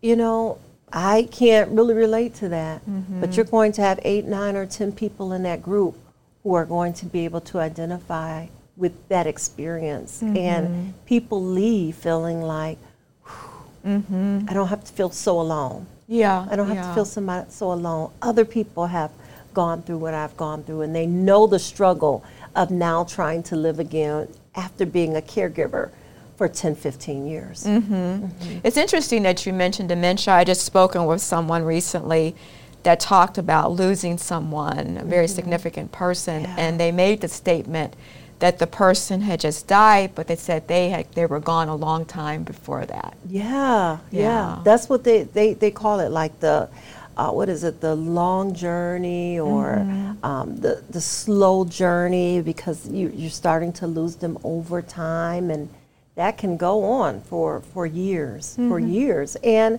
You 0.00 0.16
know, 0.16 0.58
I 0.92 1.28
can't 1.30 1.70
really 1.70 1.94
relate 1.94 2.34
to 2.36 2.48
that. 2.50 2.82
But 2.84 2.92
mm-hmm. 2.92 3.32
you're 3.32 3.44
going 3.46 3.72
to 3.72 3.82
have 3.82 3.98
eight, 4.02 4.26
nine, 4.26 4.56
or 4.56 4.66
10 4.66 4.92
people 4.92 5.32
in 5.32 5.42
that 5.44 5.62
group 5.62 5.96
who 6.42 6.54
are 6.54 6.66
going 6.66 6.92
to 6.94 7.06
be 7.06 7.24
able 7.24 7.40
to 7.40 7.58
identify 7.58 8.46
with 8.76 9.08
that 9.08 9.26
experience. 9.26 10.22
And 10.22 10.36
mm-hmm. 10.36 10.90
people 11.06 11.42
leave 11.42 11.96
feeling 11.96 12.42
like, 12.42 12.78
"Whew, 13.24 14.44
I 14.48 14.52
don't 14.52 14.68
have 14.68 14.84
to 14.84 14.92
feel 14.92 15.10
so 15.10 15.40
alone. 15.40 15.86
Yeah. 16.08 16.46
I 16.50 16.56
don't 16.56 16.68
have 16.68 16.76
yeah. 16.76 16.88
to 16.88 16.94
feel 16.94 17.04
somebody, 17.04 17.50
so 17.50 17.72
alone. 17.72 18.12
Other 18.20 18.44
people 18.44 18.86
have 18.86 19.10
gone 19.54 19.82
through 19.82 19.98
what 19.98 20.14
I've 20.14 20.36
gone 20.36 20.64
through, 20.64 20.82
and 20.82 20.94
they 20.94 21.06
know 21.06 21.46
the 21.46 21.58
struggle 21.58 22.24
of 22.54 22.70
now 22.70 23.04
trying 23.04 23.42
to 23.44 23.56
live 23.56 23.78
again 23.78 24.28
after 24.54 24.84
being 24.86 25.16
a 25.16 25.20
caregiver 25.20 25.90
for 26.36 26.48
10, 26.48 26.74
15 26.74 27.26
years. 27.26 27.64
Mm-hmm. 27.64 28.26
It's 28.64 28.76
interesting 28.76 29.22
that 29.22 29.46
you 29.46 29.52
mentioned 29.52 29.88
dementia. 29.88 30.34
I 30.34 30.44
just 30.44 30.64
spoken 30.64 31.06
with 31.06 31.20
someone 31.20 31.62
recently 31.64 32.34
that 32.82 32.98
talked 32.98 33.38
about 33.38 33.70
losing 33.72 34.18
someone, 34.18 34.96
a 34.96 35.04
very 35.04 35.28
significant 35.28 35.92
person, 35.92 36.42
Yeah. 36.42 36.54
and 36.58 36.80
they 36.80 36.90
made 36.90 37.20
the 37.20 37.28
statement 37.28 37.94
that 38.40 38.58
the 38.58 38.66
person 38.66 39.20
had 39.20 39.38
just 39.38 39.68
died, 39.68 40.10
but 40.16 40.26
they 40.26 40.34
said 40.34 40.66
they 40.66 40.88
had 40.90 41.06
they 41.12 41.26
were 41.26 41.38
gone 41.38 41.68
a 41.68 41.76
long 41.76 42.04
time 42.04 42.42
before 42.42 42.84
that. 42.86 43.16
Yeah, 43.28 43.98
yeah, 44.10 44.20
Yeah. 44.20 44.60
That's 44.64 44.88
what 44.88 45.04
they, 45.04 45.22
they, 45.22 45.54
they 45.54 45.70
call 45.70 46.00
it, 46.00 46.10
like 46.10 46.40
the, 46.40 46.68
uh, 47.16 47.30
what 47.30 47.48
is 47.48 47.64
it, 47.64 47.80
the 47.80 47.94
long 47.94 48.54
journey 48.54 49.38
or 49.38 49.76
Mm-hmm. 49.78 50.24
um, 50.24 50.56
the, 50.60 50.82
the 50.90 51.00
slow 51.00 51.64
journey 51.64 52.40
because 52.40 52.88
you, 52.88 53.10
you're 53.14 53.30
starting 53.30 53.72
to 53.74 53.86
lose 53.86 54.16
them 54.16 54.38
over 54.44 54.80
time. 54.82 55.50
And 55.50 55.68
that 56.14 56.38
can 56.38 56.56
go 56.56 56.84
on 56.84 57.20
for, 57.22 57.60
for 57.60 57.86
years, 57.86 58.56
for 58.56 58.80
Mm-hmm. 58.80 58.90
years. 58.90 59.36
And 59.42 59.78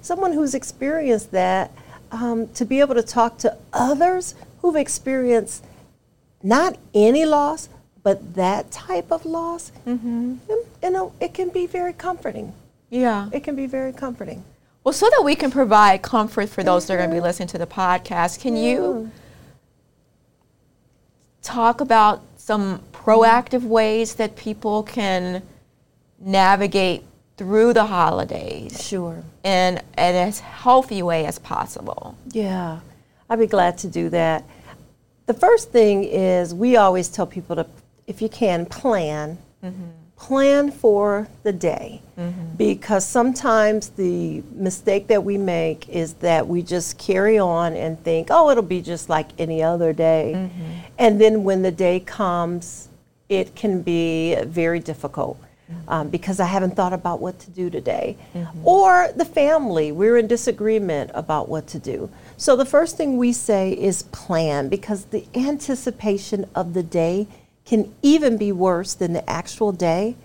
someone 0.00 0.32
who's 0.32 0.54
experienced 0.54 1.30
that, 1.32 1.70
um, 2.12 2.48
to 2.54 2.64
be 2.64 2.80
able 2.80 2.94
to 2.94 3.02
talk 3.02 3.38
to 3.38 3.56
others 3.72 4.34
who've 4.60 4.76
experienced 4.76 5.64
not 6.42 6.76
any 6.94 7.24
loss, 7.24 7.68
but 8.02 8.34
that 8.34 8.70
type 8.70 9.10
of 9.10 9.24
loss, 9.24 9.72
Mm-hmm. 9.86 10.36
you 10.82 10.90
know, 10.90 11.12
it 11.20 11.32
can 11.34 11.48
be 11.48 11.66
very 11.66 11.92
comforting. 11.94 12.52
Yeah. 12.90 13.28
It 13.32 13.42
can 13.44 13.56
be 13.56 13.66
very 13.66 13.92
comforting. 13.92 14.44
Well, 14.84 14.92
so 14.92 15.08
that 15.08 15.22
we 15.24 15.34
can 15.34 15.50
provide 15.50 16.02
comfort 16.02 16.50
for 16.50 16.62
those 16.62 16.86
that 16.86 16.94
are 16.94 16.96
going 16.98 17.08
to 17.08 17.16
be 17.16 17.20
listening 17.20 17.48
to 17.48 17.58
the 17.58 17.66
podcast, 17.66 18.40
can 18.40 18.54
you 18.54 19.10
talk 21.42 21.80
about 21.80 22.22
some 22.36 22.80
proactive 22.92 23.62
ways 23.62 24.14
that 24.16 24.36
people 24.36 24.82
can 24.82 25.42
navigate 26.18 27.02
through 27.36 27.72
the 27.72 27.86
holidays 27.86 28.86
Sure. 28.86 29.22
in, 29.42 29.78
in 29.78 29.82
as 29.96 30.40
healthy 30.40 31.02
way 31.02 31.24
as 31.24 31.38
possible? 31.38 32.16
Yeah, 32.30 32.80
I'd 33.30 33.38
be 33.38 33.46
glad 33.46 33.78
to 33.78 33.88
do 33.88 34.10
that. 34.10 34.44
The 35.26 35.34
first 35.34 35.70
thing 35.72 36.04
is 36.04 36.52
we 36.54 36.76
always 36.76 37.08
tell 37.08 37.26
people 37.26 37.56
to, 37.56 37.66
if 38.06 38.20
you 38.20 38.28
can, 38.28 38.66
plan. 38.66 39.38
Mm-hmm. 39.64 39.82
Plan 40.24 40.70
for 40.70 41.28
the 41.42 41.52
day. 41.52 42.00
Mm-hmm. 42.18 42.56
Because 42.56 43.06
sometimes 43.06 43.90
the 43.90 44.42
mistake 44.54 45.06
that 45.08 45.22
we 45.22 45.36
make 45.36 45.88
is 45.90 46.14
that 46.14 46.48
we 46.48 46.62
just 46.62 46.96
carry 46.96 47.38
on 47.38 47.74
and 47.74 48.02
think, 48.02 48.28
oh, 48.30 48.48
it'll 48.48 48.62
be 48.62 48.80
just 48.80 49.10
like 49.10 49.28
any 49.38 49.62
other 49.62 49.92
day. 49.92 50.32
Mm-hmm. 50.34 50.70
And 50.98 51.20
then 51.20 51.44
when 51.44 51.60
the 51.60 51.70
day 51.70 52.00
comes, 52.00 52.88
it 53.28 53.54
can 53.54 53.82
be 53.82 54.34
very 54.46 54.80
difficult. 54.80 55.36
Mm-hmm. 55.40 55.88
Um, 55.88 56.08
because 56.08 56.40
I 56.40 56.46
haven't 56.46 56.74
thought 56.76 56.92
about 56.92 57.20
what 57.20 57.38
to 57.40 57.50
do 57.50 57.68
today. 57.68 58.16
Or 58.64 59.10
the 59.16 59.24
family, 59.24 59.92
we're 59.92 60.18
in 60.18 60.26
disagreement 60.26 61.10
about 61.14 61.48
what 61.48 61.66
to 61.68 61.78
do. 61.78 62.10
So 62.36 62.54
the 62.54 62.66
first 62.66 62.96
thing 62.96 63.16
we 63.16 63.32
say 63.32 63.72
is 63.72 64.04
plan 64.04 64.68
because 64.68 65.06
the 65.06 65.26
anticipation 65.34 66.44
of 66.54 66.74
the 66.74 66.82
day 66.82 67.26
can 67.64 67.92
even 68.02 68.36
be 68.36 68.52
worse 68.52 68.94
than 68.94 69.12
the 69.12 69.28
actual 69.28 69.72
day. 69.72 70.16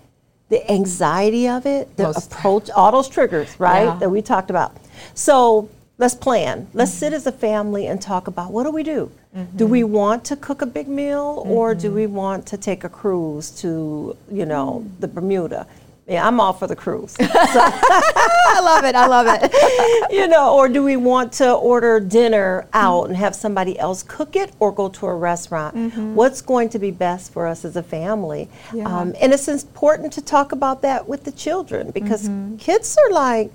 The 0.48 0.68
anxiety 0.70 1.48
of 1.48 1.64
it, 1.64 1.96
the 1.96 2.04
Most- 2.04 2.32
approach, 2.32 2.70
all 2.70 2.92
those 2.92 3.08
triggers, 3.08 3.48
right, 3.58 3.84
Yeah. 3.84 3.96
that 4.00 4.10
we 4.10 4.20
talked 4.20 4.50
about. 4.50 4.72
So 5.14 5.68
let's 5.98 6.14
plan. 6.14 6.66
Let's 6.74 6.92
sit 6.92 7.12
as 7.12 7.26
a 7.26 7.32
family 7.32 7.86
and 7.86 8.00
talk 8.02 8.26
about 8.26 8.50
what 8.50 8.64
do 8.64 8.70
we 8.70 8.82
do? 8.82 9.10
Mm-hmm. 9.36 9.56
Do 9.56 9.66
we 9.66 9.84
want 9.84 10.24
to 10.24 10.36
cook 10.36 10.60
a 10.60 10.66
big 10.66 10.88
meal 10.88 11.44
or 11.46 11.74
do 11.74 11.86
mm-hmm. 11.86 11.96
we 11.96 12.06
want 12.08 12.46
to 12.46 12.56
take 12.56 12.82
a 12.82 12.88
cruise 12.88 13.50
to, 13.62 14.16
you 14.30 14.44
know, 14.44 14.84
the 14.98 15.06
Bermuda? 15.06 15.66
Yeah, 16.10 16.26
I'm 16.26 16.40
all 16.40 16.52
for 16.52 16.66
the 16.66 16.74
cruise. 16.74 17.16
I 17.20 18.60
love 18.64 18.84
it. 18.84 18.96
I 18.96 19.06
love 19.06 19.26
it. 19.28 20.10
you 20.12 20.26
know, 20.26 20.56
or 20.56 20.68
do 20.68 20.82
we 20.82 20.96
want 20.96 21.32
to 21.34 21.52
order 21.52 22.00
dinner 22.00 22.66
out 22.72 23.04
and 23.04 23.16
have 23.16 23.36
somebody 23.36 23.78
else 23.78 24.02
cook 24.02 24.34
it 24.34 24.52
or 24.58 24.72
go 24.72 24.88
to 24.88 25.06
a 25.06 25.14
restaurant? 25.14 25.94
What's 26.16 26.42
going 26.42 26.68
to 26.70 26.80
be 26.80 26.90
best 26.90 27.32
for 27.32 27.46
us 27.46 27.64
as 27.64 27.76
a 27.76 27.82
family? 27.84 28.48
Yeah. 28.74 28.88
Um, 28.88 29.14
and 29.20 29.32
it's 29.32 29.46
important 29.46 30.12
to 30.14 30.20
talk 30.20 30.50
about 30.50 30.82
that 30.82 31.06
with 31.08 31.22
the 31.22 31.30
children 31.30 31.92
because 31.92 32.28
kids 32.58 32.98
are 33.06 33.12
like, 33.12 33.52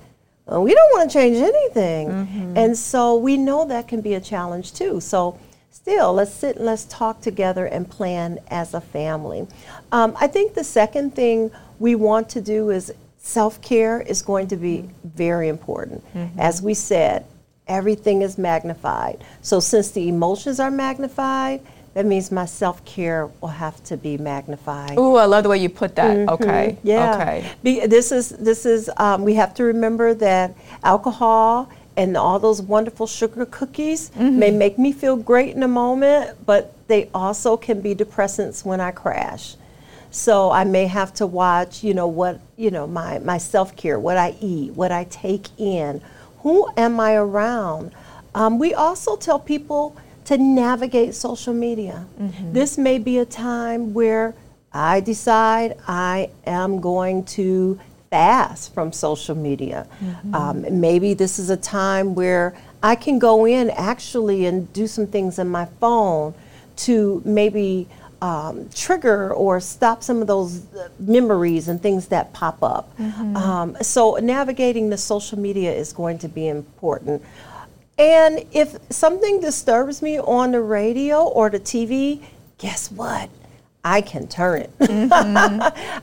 "Oh, 0.47 0.61
we 0.61 0.73
don't 0.73 0.97
want 0.97 1.11
to 1.11 1.13
change 1.13 1.35
anything. 1.35 2.55
And 2.55 2.77
so 2.77 3.17
we 3.17 3.35
know 3.35 3.65
that 3.65 3.89
can 3.89 3.99
be 3.99 4.13
a 4.13 4.21
challenge 4.21 4.71
too. 4.71 5.01
So 5.01 5.37
still, 5.71 6.13
let's 6.13 6.33
sit 6.33 6.55
and 6.55 6.65
let's 6.65 6.85
talk 6.85 7.19
together 7.19 7.65
and 7.65 7.89
plan 7.89 8.39
as 8.47 8.73
a 8.73 8.79
family. 8.79 9.45
Um, 9.91 10.15
I 10.21 10.27
think 10.27 10.53
the 10.53 10.63
second 10.63 11.15
thing 11.15 11.51
we 11.79 11.95
want 11.95 12.29
to 12.29 12.41
do 12.41 12.69
is 12.69 12.93
self 13.17 13.61
care 13.61 14.01
is 14.01 14.21
going 14.21 14.47
to 14.49 14.55
be 14.55 14.89
very 15.03 15.49
important. 15.49 16.03
As 16.37 16.61
we 16.61 16.73
said, 16.73 17.25
everything 17.67 18.21
is 18.21 18.37
magnified. 18.37 19.23
So 19.41 19.59
since 19.59 19.91
the 19.91 20.07
emotions 20.07 20.59
are 20.59 20.71
magnified, 20.71 21.61
that 21.95 22.05
means 22.05 22.29
my 22.29 22.45
self 22.45 22.83
care 22.83 23.27
will 23.39 23.47
have 23.47 23.81
to 23.85 23.97
be 23.97 24.17
magnified. 24.17 24.97
Ooh, 24.97 25.15
I 25.15 25.25
love 25.25 25.43
the 25.43 25.49
way 25.49 25.57
you 25.57 25.69
put 25.69 25.95
that. 25.95 26.27
Okay. 26.29 26.75
Mm-hmm. 26.77 26.87
Yeah. 26.87 27.15
Okay. 27.15 27.51
Be, 27.63 27.85
this 27.87 28.11
is 28.11 28.29
this 28.29 28.65
is 28.65 28.89
um, 28.97 29.23
we 29.23 29.33
have 29.35 29.53
to 29.55 29.63
remember 29.63 30.13
that 30.15 30.53
alcohol 30.83 31.69
and 31.97 32.17
all 32.17 32.37
those 32.37 32.61
wonderful 32.61 33.07
sugar 33.07 33.45
cookies 33.45 34.13
may 34.17 34.51
make 34.51 34.77
me 34.77 34.91
feel 34.91 35.15
great 35.15 35.55
in 35.55 35.63
a 35.63 35.67
moment, 35.67 36.45
but 36.45 36.73
they 36.89 37.09
also 37.13 37.55
can 37.55 37.79
be 37.79 37.95
depressants 37.95 38.65
when 38.65 38.81
I 38.81 38.91
crash. 38.91 39.55
So 40.15 40.49
I 40.49 40.63
may 40.63 40.87
have 40.87 41.13
to 41.15 41.27
watch, 41.27 41.83
you 41.83 41.93
know, 41.93 42.07
what 42.07 42.39
you 42.55 42.71
know 42.71 42.87
my 42.87 43.19
my 43.19 43.37
self 43.37 43.75
care, 43.75 43.99
what 43.99 44.15
I 44.15 44.33
eat, 44.39 44.71
what 44.71 44.89
I 44.89 45.03
take 45.09 45.47
in, 45.57 46.01
who 46.39 46.69
am 46.77 47.01
I 47.01 47.15
around. 47.15 47.91
Um, 48.33 48.57
we 48.57 48.73
also 48.73 49.17
tell 49.17 49.39
people 49.39 49.97
to 50.23 50.37
navigate 50.37 51.15
social 51.15 51.53
media. 51.53 52.07
This 52.53 52.77
may 52.77 52.97
be 52.97 53.17
a 53.17 53.25
time 53.25 53.93
where 53.93 54.33
I 54.71 55.01
decide 55.01 55.77
I 55.85 56.29
am 56.45 56.79
going 56.79 57.25
to 57.37 57.77
fast 58.09 58.73
from 58.73 58.93
social 58.93 59.35
media. 59.35 59.85
Um, 60.33 60.65
maybe 60.79 61.13
this 61.13 61.39
is 61.39 61.49
a 61.49 61.57
time 61.57 62.15
where 62.15 62.55
I 62.81 62.95
can 62.95 63.19
go 63.19 63.45
in 63.45 63.69
actually 63.71 64.45
and 64.45 64.71
do 64.71 64.87
some 64.87 65.07
things 65.07 65.39
on 65.39 65.49
my 65.49 65.65
phone 65.81 66.33
to 66.77 67.21
maybe 67.25 67.87
um, 68.21 68.69
trigger 68.73 69.33
or 69.33 69.59
stop 69.59 70.03
some 70.03 70.21
of 70.21 70.27
those 70.27 70.73
uh, 70.75 70.89
memories 70.99 71.67
and 71.67 71.81
things 71.81 72.07
that 72.07 72.33
pop 72.33 72.61
up. 72.63 72.99
Um, 72.99 73.77
so 73.81 74.15
navigating 74.15 74.89
the 74.89 74.97
social 74.97 75.37
media 75.39 75.71
is 75.73 75.93
going 75.93 76.17
to 76.19 76.27
be 76.27 76.47
important. 76.47 77.21
And 77.97 78.45
if 78.51 78.75
something 78.89 79.39
disturbs 79.39 80.01
me 80.01 80.19
on 80.19 80.51
the 80.51 80.61
radio 80.61 81.23
or 81.23 81.49
the 81.49 81.59
TV, 81.59 82.21
guess 82.57 82.91
what? 82.91 83.29
I 83.83 84.01
can 84.01 84.27
turn 84.27 84.61
it. 84.63 84.71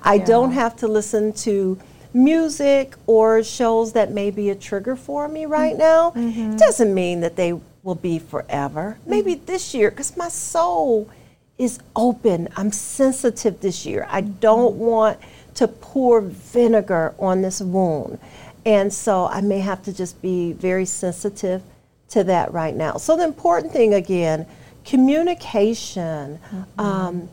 I 0.03 0.18
don't 0.18 0.53
have 0.53 0.77
to 0.77 0.88
listen 0.88 1.33
to 1.35 1.79
music 2.14 2.94
or 3.07 3.42
shows 3.42 3.92
that 3.94 4.12
may 4.12 4.31
be 4.31 4.51
a 4.51 4.55
trigger 4.55 4.96
for 4.96 5.29
me 5.29 5.46
right 5.46 5.77
now. 5.77 6.12
it 6.14 6.59
Doesn't 6.59 6.94
mean 6.94 7.20
that 7.20 7.37
they 7.37 7.55
will 7.83 7.94
be 7.96 8.18
forever. 8.18 8.98
Maybe 9.07 9.35
this 9.35 9.75
year, 9.75 9.90
because 9.90 10.16
my 10.16 10.29
soul 10.29 11.11
is 11.59 11.79
open. 11.95 12.49
I'm 12.57 12.73
sensitive 12.73 13.61
this 13.61 13.87
year. 13.87 14.07
I 14.11 14.23
don't 14.23 14.77
want 14.77 15.19
to 15.55 15.69
pour 15.69 16.21
vinegar 16.21 17.15
on 17.19 17.43
this 17.43 17.61
wound. 17.61 18.19
And 18.65 18.93
so 18.93 19.27
I 19.27 19.41
may 19.41 19.59
have 19.59 19.83
to 19.85 19.93
just 19.93 20.21
be 20.23 20.53
very 20.53 20.87
sensitive 20.87 21.62
to 22.11 22.25
that 22.25 22.53
right 22.53 22.75
now. 22.75 22.97
So 22.97 23.17
the 23.17 23.25
important 23.25 23.73
thing 23.73 23.95
again, 23.95 24.47
communication, 24.85 26.38
mm-hmm. 26.38 26.81
um, 26.81 27.29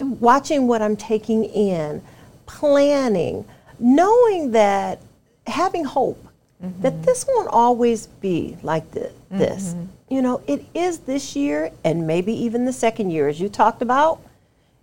watching 0.00 0.66
what 0.66 0.82
I'm 0.82 0.96
taking 0.96 1.44
in, 1.44 2.02
planning, 2.46 3.44
knowing 3.78 4.52
that 4.52 5.00
having 5.46 5.84
hope 5.84 6.22
that 6.60 6.92
mm-hmm. 6.92 7.02
this 7.02 7.26
won't 7.28 7.48
always 7.48 8.06
be 8.06 8.56
like 8.62 8.88
thi- 8.90 9.08
this. 9.30 9.74
Mm-hmm. 9.74 9.84
You 10.08 10.22
know, 10.22 10.40
it 10.46 10.64
is 10.74 11.00
this 11.00 11.34
year 11.34 11.72
and 11.84 12.06
maybe 12.06 12.32
even 12.32 12.64
the 12.64 12.72
second 12.72 13.10
year, 13.10 13.28
as 13.28 13.40
you 13.40 13.48
talked 13.48 13.82
about. 13.82 14.20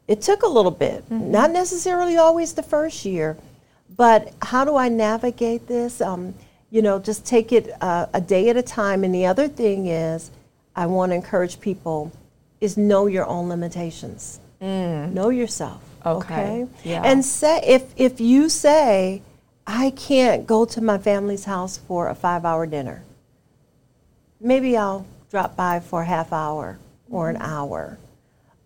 It 0.07 0.21
took 0.21 0.43
a 0.43 0.47
little 0.47 0.71
bit, 0.71 1.09
not 1.09 1.51
necessarily 1.51 2.17
always 2.17 2.53
the 2.53 2.63
first 2.63 3.05
year, 3.05 3.37
but 3.95 4.33
how 4.41 4.65
do 4.65 4.75
I 4.75 4.89
navigate 4.89 5.67
this? 5.67 6.01
Um, 6.01 6.33
You 6.71 6.81
know, 6.81 6.97
just 6.99 7.23
take 7.23 7.51
it 7.53 7.69
uh, 7.81 8.07
a 8.13 8.19
day 8.19 8.49
at 8.49 8.57
a 8.57 8.63
time. 8.63 9.03
And 9.05 9.13
the 9.13 9.27
other 9.27 9.47
thing 9.47 9.85
is, 9.87 10.31
I 10.75 10.87
want 10.87 11.11
to 11.11 11.15
encourage 11.15 11.59
people 11.61 12.11
is 12.59 12.75
know 12.75 13.05
your 13.05 13.27
own 13.27 13.47
limitations. 13.47 14.39
Know 14.59 15.29
yourself. 15.29 15.81
Okay. 16.03 16.33
Okay. 16.33 16.67
Yeah. 16.83 17.03
And 17.05 17.23
say 17.23 17.61
if 17.65 17.83
if 17.95 18.19
you 18.19 18.49
say, 18.49 19.21
I 19.67 19.91
can't 19.91 20.47
go 20.47 20.65
to 20.65 20.81
my 20.81 20.97
family's 20.97 21.45
house 21.45 21.77
for 21.77 22.09
a 22.09 22.15
five 22.15 22.43
hour 22.43 22.65
dinner. 22.65 23.03
Maybe 24.41 24.75
I'll 24.75 25.05
drop 25.33 25.55
by 25.55 25.79
for 25.79 26.03
a 26.03 26.05
half 26.05 26.31
hour 26.31 26.77
or 27.09 27.27
an 27.27 27.37
hour. 27.37 27.97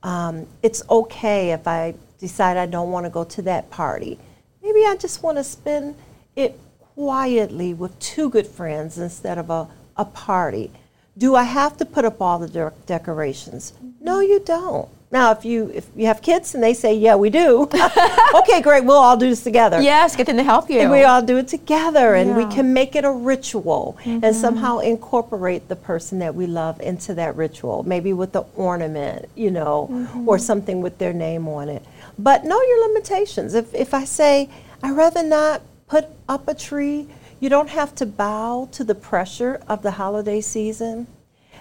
Um, 0.03 0.45
it's 0.62 0.84
okay 0.89 1.51
if 1.51 1.65
I 1.65 1.93
decide 2.19 2.58
I 2.58 2.65
don't 2.65 2.91
want 2.91 3.06
to 3.06 3.10
go 3.10 3.23
to 3.23 3.41
that 3.43 3.69
party. 3.69 4.19
Maybe 4.62 4.86
I 4.86 4.97
just 4.97 5.23
want 5.23 5.38
to 5.38 5.45
spend 5.45 5.95
it 6.36 6.60
quietly 6.93 7.73
with 7.73 7.97
two 7.99 8.30
good 8.30 8.45
friends 8.45 8.97
instead 8.97 9.38
of 9.38 9.49
a, 9.49 9.69
a 9.95 10.03
party. 10.03 10.69
Do 11.17 11.36
I 11.36 11.43
have 11.43 11.77
to 11.77 11.86
put 11.86 12.03
up 12.03 12.21
all 12.21 12.38
the 12.38 12.49
de- 12.49 12.73
decorations? 12.86 13.71
No, 14.01 14.19
you 14.19 14.41
don't. 14.41 14.89
Now, 15.09 15.31
if 15.31 15.45
you 15.45 15.71
if 15.73 15.87
you 15.95 16.07
have 16.07 16.21
kids 16.21 16.53
and 16.53 16.61
they 16.61 16.73
say, 16.73 16.93
"Yeah, 16.93 17.15
we 17.15 17.29
do," 17.29 17.69
okay, 18.35 18.61
great. 18.61 18.83
We'll 18.83 18.97
all 18.97 19.15
do 19.15 19.29
this 19.29 19.41
together. 19.41 19.81
Yes, 19.81 20.17
get 20.17 20.27
them 20.27 20.35
to 20.35 20.43
help 20.43 20.69
you. 20.69 20.81
And 20.81 20.91
we 20.91 21.03
all 21.03 21.21
do 21.21 21.37
it 21.37 21.47
together, 21.47 22.15
and 22.15 22.35
we 22.35 22.45
can 22.53 22.73
make 22.73 22.93
it 22.93 23.05
a 23.05 23.11
ritual 23.11 23.97
and 24.03 24.21
mm-hmm. 24.21 24.33
somehow 24.33 24.79
incorporate 24.79 25.69
the 25.69 25.77
person 25.77 26.19
that 26.19 26.35
we 26.35 26.45
love 26.45 26.81
into 26.81 27.13
that 27.13 27.37
ritual, 27.37 27.83
maybe 27.83 28.11
with 28.11 28.33
the 28.33 28.41
ornament, 28.55 29.29
you 29.35 29.49
know, 29.49 29.87
or 30.25 30.35
mm-hmm. 30.35 30.41
something 30.41 30.81
with 30.81 30.97
their 30.97 31.13
name 31.13 31.47
on 31.47 31.69
it. 31.69 31.85
But 32.19 32.43
know 32.43 32.61
your 32.61 32.89
limitations. 32.89 33.53
If, 33.53 33.73
if 33.73 33.93
I 33.93 34.03
say, 34.03 34.49
I'd 34.83 34.91
rather 34.91 35.23
not 35.23 35.61
put 35.87 36.07
up 36.27 36.49
a 36.49 36.53
tree, 36.53 37.07
you 37.39 37.49
don't 37.49 37.69
have 37.69 37.95
to 37.95 38.05
bow 38.05 38.67
to 38.73 38.83
the 38.83 38.95
pressure 38.95 39.61
of 39.67 39.83
the 39.83 39.91
holiday 39.91 40.41
season. 40.41 41.07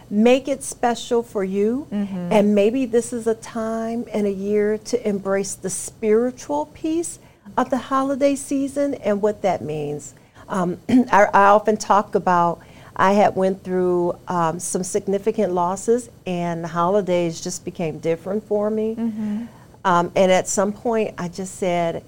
Make 0.08 0.46
it 0.48 0.62
special 0.62 1.22
for 1.22 1.42
you, 1.42 1.88
and 2.30 2.54
maybe 2.54 2.86
this 2.86 3.12
is 3.12 3.26
a 3.26 3.34
time 3.34 4.04
and 4.12 4.26
a 4.26 4.30
year 4.32 4.78
to 4.78 5.08
embrace 5.08 5.54
the 5.54 5.70
spiritual 5.70 6.66
piece 6.66 7.18
of 7.56 7.70
the 7.70 7.78
holiday 7.78 8.34
season 8.36 8.94
and 8.94 9.20
what 9.20 9.42
that 9.42 9.62
means. 9.62 10.14
Um, 10.48 10.78
I, 10.88 11.24
I 11.34 11.44
often 11.46 11.76
talk 11.76 12.14
about 12.14 12.60
I 12.94 13.12
had 13.12 13.36
went 13.36 13.62
through 13.62 14.16
um, 14.28 14.58
some 14.58 14.82
significant 14.82 15.52
losses, 15.52 16.08
and 16.26 16.64
the 16.64 16.68
holidays 16.68 17.40
just 17.40 17.64
became 17.64 17.98
different 17.98 18.44
for 18.44 18.70
me. 18.70 18.94
Um, 19.84 20.10
and 20.16 20.32
at 20.32 20.48
some 20.48 20.72
point, 20.72 21.14
I 21.18 21.28
just 21.28 21.56
said, 21.56 22.02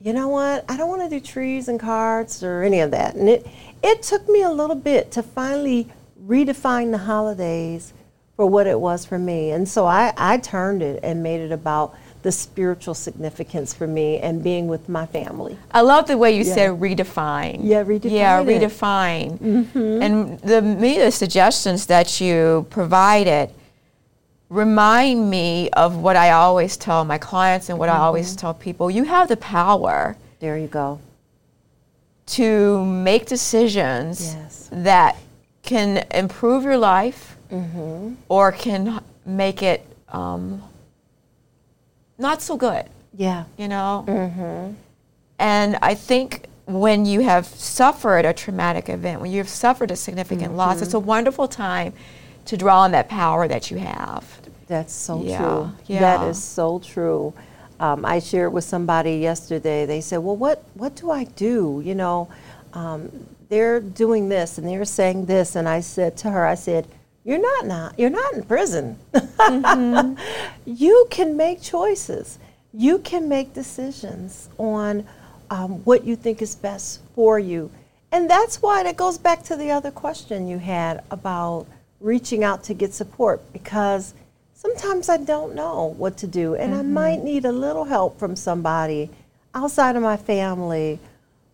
you 0.00 0.12
know 0.12 0.28
what? 0.28 0.64
I 0.68 0.76
don't 0.76 0.88
want 0.88 1.02
to 1.02 1.08
do 1.08 1.20
trees 1.20 1.68
and 1.68 1.78
cards 1.78 2.42
or 2.42 2.62
any 2.62 2.80
of 2.80 2.90
that. 2.92 3.14
And 3.14 3.28
it 3.28 3.46
it 3.82 4.02
took 4.02 4.28
me 4.28 4.42
a 4.42 4.50
little 4.50 4.76
bit 4.76 5.10
to 5.12 5.22
finally 5.22 5.88
redefine 6.26 6.90
the 6.90 6.98
holidays 6.98 7.92
for 8.36 8.46
what 8.46 8.66
it 8.66 8.78
was 8.80 9.04
for 9.04 9.18
me. 9.18 9.50
And 9.50 9.68
so 9.68 9.86
I, 9.86 10.12
I 10.16 10.38
turned 10.38 10.82
it 10.82 11.00
and 11.02 11.22
made 11.22 11.40
it 11.40 11.52
about 11.52 11.94
the 12.22 12.30
spiritual 12.32 12.94
significance 12.94 13.74
for 13.74 13.86
me 13.86 14.18
and 14.18 14.42
being 14.44 14.68
with 14.68 14.88
my 14.88 15.04
family. 15.06 15.58
I 15.72 15.80
love 15.80 16.06
the 16.06 16.16
way 16.16 16.30
you 16.36 16.44
Yeah. 16.44 16.54
said 16.54 16.70
redefine. 16.80 17.60
Yeah, 17.62 17.82
redefine 17.82 18.10
Yeah, 18.12 18.40
it. 18.40 18.46
Mm-hmm. 18.46 19.76
redefine. 19.78 20.02
And 20.02 20.38
the 20.40 20.62
me 20.62 20.98
the 20.98 21.10
suggestions 21.10 21.86
that 21.86 22.20
you 22.20 22.66
provided 22.70 23.50
remind 24.48 25.28
me 25.30 25.68
of 25.70 25.96
what 25.96 26.14
I 26.14 26.30
always 26.30 26.76
tell 26.76 27.04
my 27.04 27.18
clients 27.18 27.68
and 27.70 27.78
what 27.78 27.88
I 27.88 27.94
Mm-hmm. 27.94 28.02
always 28.02 28.36
tell 28.36 28.54
people. 28.54 28.88
You 28.90 29.04
have 29.04 29.26
the 29.28 29.36
power 29.38 30.16
There 30.38 30.56
you 30.56 30.68
go. 30.68 31.00
to 32.26 32.84
make 32.84 33.26
decisions 33.26 34.34
Yes. 34.34 34.68
that 34.72 35.16
can 35.62 36.04
improve 36.12 36.64
your 36.64 36.78
life 36.78 37.36
Mm-hmm. 37.50 38.14
or 38.30 38.50
can 38.50 39.04
make 39.26 39.62
it 39.62 39.86
um, 40.08 40.62
not 42.18 42.40
so 42.40 42.56
good. 42.56 42.86
Yeah. 43.14 43.44
you 43.58 43.68
know? 43.68 44.04
Mm-hmm. 44.08 44.72
And 45.38 45.76
I 45.82 45.94
think 45.94 46.46
when 46.66 47.04
you 47.04 47.20
have 47.20 47.44
suffered 47.46 48.24
a 48.24 48.32
traumatic 48.32 48.88
event, 48.88 49.20
when 49.20 49.30
you've 49.30 49.50
suffered 49.50 49.90
a 49.90 49.96
significant 49.96 50.54
loss, 50.56 50.80
it's 50.80 50.94
a 50.94 50.96
Mm-hmm. 50.96 51.06
wonderful 51.06 51.46
time 51.48 51.92
to 52.46 52.56
draw 52.56 52.80
on 52.80 52.92
that 52.92 53.08
power 53.10 53.46
that 53.48 53.70
you 53.70 53.76
have. 53.78 54.24
That's 54.68 54.94
so 54.94 55.20
Yeah, 55.22 55.38
true. 55.38 55.72
yeah. 55.88 56.00
That 56.00 56.26
is 56.28 56.42
so 56.42 56.78
true. 56.78 57.34
Um, 57.80 58.04
I 58.06 58.20
shared 58.20 58.52
with 58.54 58.64
somebody 58.64 59.16
yesterday. 59.16 59.84
They 59.84 60.00
said, 60.00 60.18
"Well, 60.18 60.36
what 60.36 60.62
what 60.74 60.94
do 60.94 61.10
I 61.10 61.24
do?" 61.24 61.82
You 61.84 61.94
know, 61.96 62.28
um, 62.72 63.10
they're 63.52 63.80
doing 63.80 64.30
this 64.30 64.56
and 64.56 64.66
they're 64.66 64.86
saying 64.86 65.26
this, 65.26 65.56
and 65.56 65.68
I 65.68 65.80
said 65.80 66.16
to 66.18 66.30
her, 66.30 66.46
"I 66.46 66.54
said, 66.54 66.88
you're 67.22 67.38
not 67.38 67.66
not 67.66 67.98
you're 67.98 68.08
not 68.08 68.32
in 68.32 68.44
prison. 68.44 68.98
Mm-hmm. 69.12 70.14
you 70.64 71.06
can 71.10 71.36
make 71.36 71.60
choices. 71.60 72.38
You 72.72 72.98
can 72.98 73.28
make 73.28 73.52
decisions 73.52 74.48
on 74.56 75.04
um, 75.50 75.84
what 75.84 76.04
you 76.04 76.16
think 76.16 76.40
is 76.40 76.54
best 76.54 77.02
for 77.14 77.38
you, 77.38 77.70
and 78.10 78.28
that's 78.28 78.62
why 78.62 78.82
that 78.84 78.96
goes 78.96 79.18
back 79.18 79.42
to 79.44 79.56
the 79.56 79.70
other 79.70 79.90
question 79.90 80.48
you 80.48 80.58
had 80.58 81.04
about 81.10 81.66
reaching 82.00 82.42
out 82.42 82.64
to 82.64 82.74
get 82.74 82.94
support 82.94 83.40
because." 83.52 84.14
sometimes 84.54 85.08
I 85.08 85.16
don't 85.16 85.56
know 85.56 85.92
what 85.98 86.16
to 86.18 86.28
do, 86.28 86.54
and 86.54 86.72
I 86.72 86.82
might 86.82 87.24
need 87.24 87.44
a 87.44 87.50
little 87.50 87.82
help 87.82 88.20
from 88.20 88.36
somebody 88.36 89.10
outside 89.56 89.96
of 89.96 90.02
my 90.04 90.16
family 90.16 91.00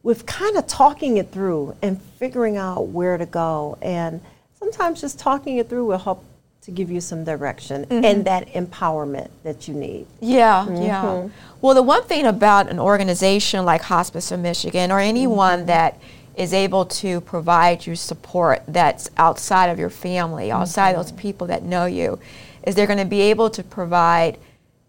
with 0.03 0.27
kind 0.27 0.57
of 0.57 0.67
talking 0.67 1.17
it 1.17 1.31
through 1.31 1.77
and 1.83 2.01
figuring 2.01 2.57
out 2.57 2.89
where 2.89 3.17
to 3.19 3.27
go. 3.27 3.79
And 3.83 4.21
sometimes 4.59 5.01
just 5.01 5.19
talking 5.19 5.59
it 5.59 5.69
through 5.69 5.87
will 5.87 5.99
help 5.99 6.25
to 6.63 6.71
give 6.71 6.91
you 6.91 7.01
some 7.01 7.25
direction 7.25 7.87
and 7.89 8.05
mm-hmm. 8.05 8.23
that 8.25 8.47
empowerment 8.53 9.31
that 9.43 9.69
you 9.69 9.75
need. 9.75 10.07
Yeah, 10.21 10.67
mm-hmm. 10.69 10.83
yeah. 10.83 11.29
Well, 11.63 11.75
the 11.75 11.83
one 11.83 12.03
thing 12.05 12.27
about 12.27 12.69
an 12.69 12.79
organization 12.79 13.65
like 13.65 13.81
Hospice 13.83 14.31
of 14.33 14.41
Michigan 14.41 14.93
or 14.93 15.01
anyone 15.01 15.61
mm-hmm. 15.61 15.67
that 15.69 15.99
is 16.37 16.53
able 16.53 16.85
to 16.85 17.21
provide 17.23 17.87
you 17.87 17.97
support 17.97 18.63
that's 18.69 19.11
outside 19.17 19.71
of 19.71 19.79
your 19.79 19.91
family, 19.91 20.53
outside 20.53 20.95
those 20.95 21.11
people 21.13 21.47
that 21.49 21.63
know 21.63 21.87
you, 21.87 22.19
is 22.63 22.75
they're 22.75 22.87
going 22.87 22.99
to 22.99 23.05
be 23.05 23.23
able 23.23 23.51
to 23.51 23.63
provide 23.65 24.39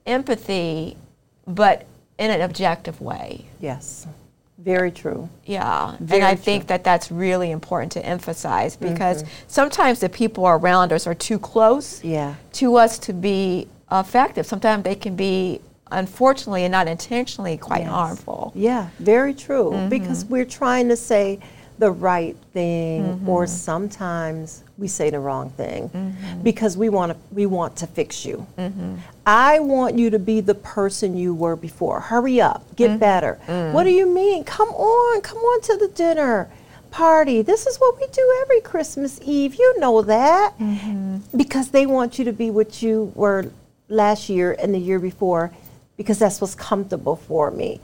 empathy, 0.06 0.98
but 1.48 1.88
in 2.18 2.30
an 2.30 2.42
objective 2.42 3.00
way. 3.00 3.46
Yes, 3.60 4.06
very 4.64 4.92
true. 4.92 5.30
Yeah, 5.46 5.96
Very 6.00 6.22
and 6.22 6.28
I 6.28 6.36
true. 6.36 6.44
think 6.44 6.68
that 6.68 6.84
that's 6.84 7.12
really 7.12 7.52
important 7.52 7.92
to 7.94 8.06
emphasize 8.06 8.76
because 8.76 9.24
sometimes 9.48 10.00
the 10.00 10.10
people 10.10 10.46
around 10.48 10.92
us 10.92 11.08
are 11.08 11.14
too 11.16 11.40
close 11.40 12.04
Yeah. 12.04 12.36
to 12.54 12.76
us 12.76 13.00
to 13.00 13.14
be 13.14 13.68
effective. 13.92 14.46
Sometimes 14.46 14.84
they 14.84 14.96
can 14.96 15.16
be, 15.16 15.62
unfortunately 15.92 16.66
and 16.66 16.72
not 16.72 16.88
intentionally, 16.88 17.58
quite 17.58 17.82
Yes. 17.82 17.90
harmful. 17.90 18.52
Yeah, 18.54 18.88
very 19.00 19.34
true. 19.34 19.72
Mm-hmm. 19.72 19.90
Because 19.90 20.26
we're 20.26 20.46
trying 20.46 20.90
to 20.90 20.96
say 20.98 21.40
the 21.80 21.92
right 21.92 22.36
thing, 22.54 23.04
Mm-hmm. 23.04 23.30
or 23.30 23.48
sometimes 23.48 24.64
we 24.78 24.88
say 24.88 25.10
the 25.10 25.20
wrong 25.20 25.50
thing 25.52 25.90
Mm-hmm. 25.90 26.42
because 26.44 26.76
we 26.78 26.90
want 26.90 27.12
to 27.14 27.18
we 27.34 27.46
want 27.46 27.76
to 27.78 27.88
fix 27.88 28.26
you. 28.26 28.46
I 29.26 29.60
want 29.60 29.98
you 29.98 30.10
to 30.12 30.20
be 30.20 30.42
the 30.42 30.56
person 30.56 31.16
you 31.18 31.34
were 31.34 31.56
before. 31.56 32.00
Hurry 32.02 32.42
up, 32.42 32.64
get 32.76 32.90
Mm-hmm. 32.92 33.00
better. 33.00 33.34
What 33.74 33.84
do 33.86 33.92
you 33.92 34.06
mean? 34.06 34.44
Come 34.44 34.70
on, 34.70 35.22
come 35.22 35.38
on 35.40 35.62
to 35.62 35.78
the 35.78 35.88
dinner 35.88 36.50
party. 36.92 37.42
This 37.44 37.66
is 37.68 37.78
what 37.78 37.98
we 38.00 38.08
do 38.08 38.26
every 38.42 38.62
Christmas 38.62 39.20
Eve. 39.24 39.56
You 39.56 39.80
know 39.80 40.02
that 40.02 40.54
Mm-hmm. 40.60 41.38
because 41.38 41.70
they 41.70 41.86
want 41.86 42.20
you 42.20 42.26
to 42.26 42.34
be 42.34 42.50
what 42.52 42.82
you 42.84 43.12
were 43.16 43.52
last 43.88 44.30
year 44.30 44.56
and 44.60 44.74
the 44.74 44.80
year 44.80 45.00
before 45.00 45.52
because 45.98 46.20
that's 46.20 46.40
what's 46.42 46.56
comfortable 46.56 47.16
for 47.16 47.52
me. 47.52 47.80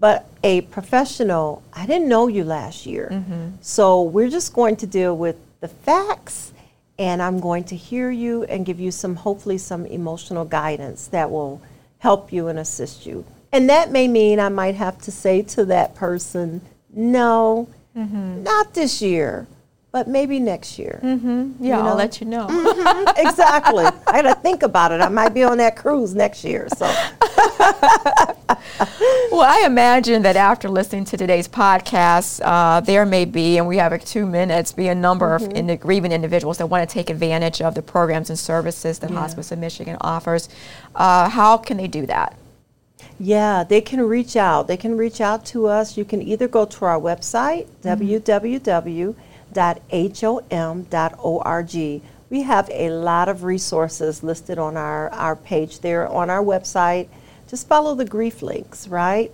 But 0.00 0.26
a 0.42 0.62
professional, 0.62 1.62
I 1.74 1.86
didn't 1.86 2.08
know 2.08 2.26
you 2.26 2.42
last 2.42 2.86
year. 2.86 3.10
Mm-hmm. 3.12 3.48
So 3.60 4.02
we're 4.02 4.30
just 4.30 4.54
going 4.54 4.76
to 4.76 4.86
deal 4.86 5.14
with 5.16 5.36
the 5.60 5.68
facts 5.68 6.52
and 6.98 7.22
I'm 7.22 7.40
going 7.40 7.64
to 7.64 7.76
hear 7.76 8.10
you 8.10 8.44
and 8.44 8.66
give 8.66 8.78
you 8.78 8.90
some, 8.90 9.16
hopefully, 9.16 9.56
some 9.56 9.86
emotional 9.86 10.44
guidance 10.44 11.06
that 11.08 11.30
will 11.30 11.62
help 11.98 12.30
you 12.30 12.48
and 12.48 12.58
assist 12.58 13.06
you. 13.06 13.24
And 13.52 13.68
that 13.70 13.90
may 13.90 14.06
mean 14.06 14.38
I 14.38 14.50
might 14.50 14.74
have 14.74 15.00
to 15.02 15.10
say 15.10 15.42
to 15.42 15.64
that 15.66 15.94
person, 15.94 16.60
no, 16.92 17.68
mm-hmm. 17.96 18.42
not 18.42 18.74
this 18.74 19.00
year, 19.00 19.46
but 19.92 20.06
maybe 20.06 20.38
next 20.38 20.78
year. 20.78 21.00
Yeah, 21.02 21.10
You 21.58 21.72
I'll 21.72 21.96
let 21.96 22.20
you 22.20 22.26
know. 22.26 22.46
exactly. 23.16 23.84
I 24.06 24.22
got 24.22 24.34
to 24.34 24.34
think 24.40 24.62
about 24.62 24.92
it. 24.92 25.00
I 25.00 25.08
might 25.08 25.34
be 25.34 25.42
on 25.42 25.58
that 25.58 25.76
cruise 25.76 26.14
next 26.14 26.44
year. 26.44 26.68
So, 26.76 26.86
well, 29.32 29.42
I 29.42 29.64
imagine 29.66 30.22
that 30.22 30.36
after 30.36 30.68
listening 30.68 31.04
to 31.06 31.16
today's 31.16 31.48
podcast, 31.48 32.40
uh, 32.44 32.80
there 32.80 33.04
may 33.04 33.24
be, 33.24 33.58
and 33.58 33.66
we 33.66 33.78
have 33.78 33.90
like 33.90 34.04
two 34.04 34.26
minutes, 34.26 34.72
be 34.72 34.86
a 34.88 34.94
number 34.94 35.34
of 35.34 35.42
in 35.42 35.74
grieving 35.76 36.12
individuals 36.12 36.58
that 36.58 36.66
want 36.66 36.88
to 36.88 36.92
take 36.92 37.10
advantage 37.10 37.60
of 37.60 37.74
the 37.74 37.82
programs 37.82 38.30
and 38.30 38.38
services 38.38 39.00
that 39.00 39.10
Hospice 39.10 39.50
of 39.50 39.58
Michigan 39.58 39.96
offers. 40.00 40.48
Uh, 40.94 41.28
how 41.28 41.56
can 41.56 41.76
they 41.76 41.88
do 41.88 42.06
that? 42.06 42.36
Yeah, 43.18 43.64
they 43.64 43.80
can 43.80 44.00
reach 44.02 44.36
out. 44.36 44.68
They 44.68 44.76
can 44.76 44.96
reach 44.96 45.20
out 45.20 45.44
to 45.46 45.66
us. 45.66 45.96
You 45.96 46.04
can 46.04 46.22
either 46.22 46.48
go 46.48 46.64
to 46.64 46.84
our 46.84 46.98
website, 46.98 47.66
mm-hmm. 47.98 49.22
www.hom.org. 49.52 50.92
We 52.30 52.42
have 52.42 52.70
a 52.72 52.90
lot 52.90 53.28
of 53.28 53.42
resources 53.42 54.22
listed 54.22 54.58
on 54.58 54.76
our, 54.76 55.10
our 55.10 55.34
page 55.34 55.80
there 55.80 56.06
on 56.08 56.30
our 56.30 56.42
website. 56.42 57.08
Just 57.48 57.66
follow 57.66 57.94
the 57.94 58.04
grief 58.04 58.42
links, 58.42 58.86
right? 58.86 59.32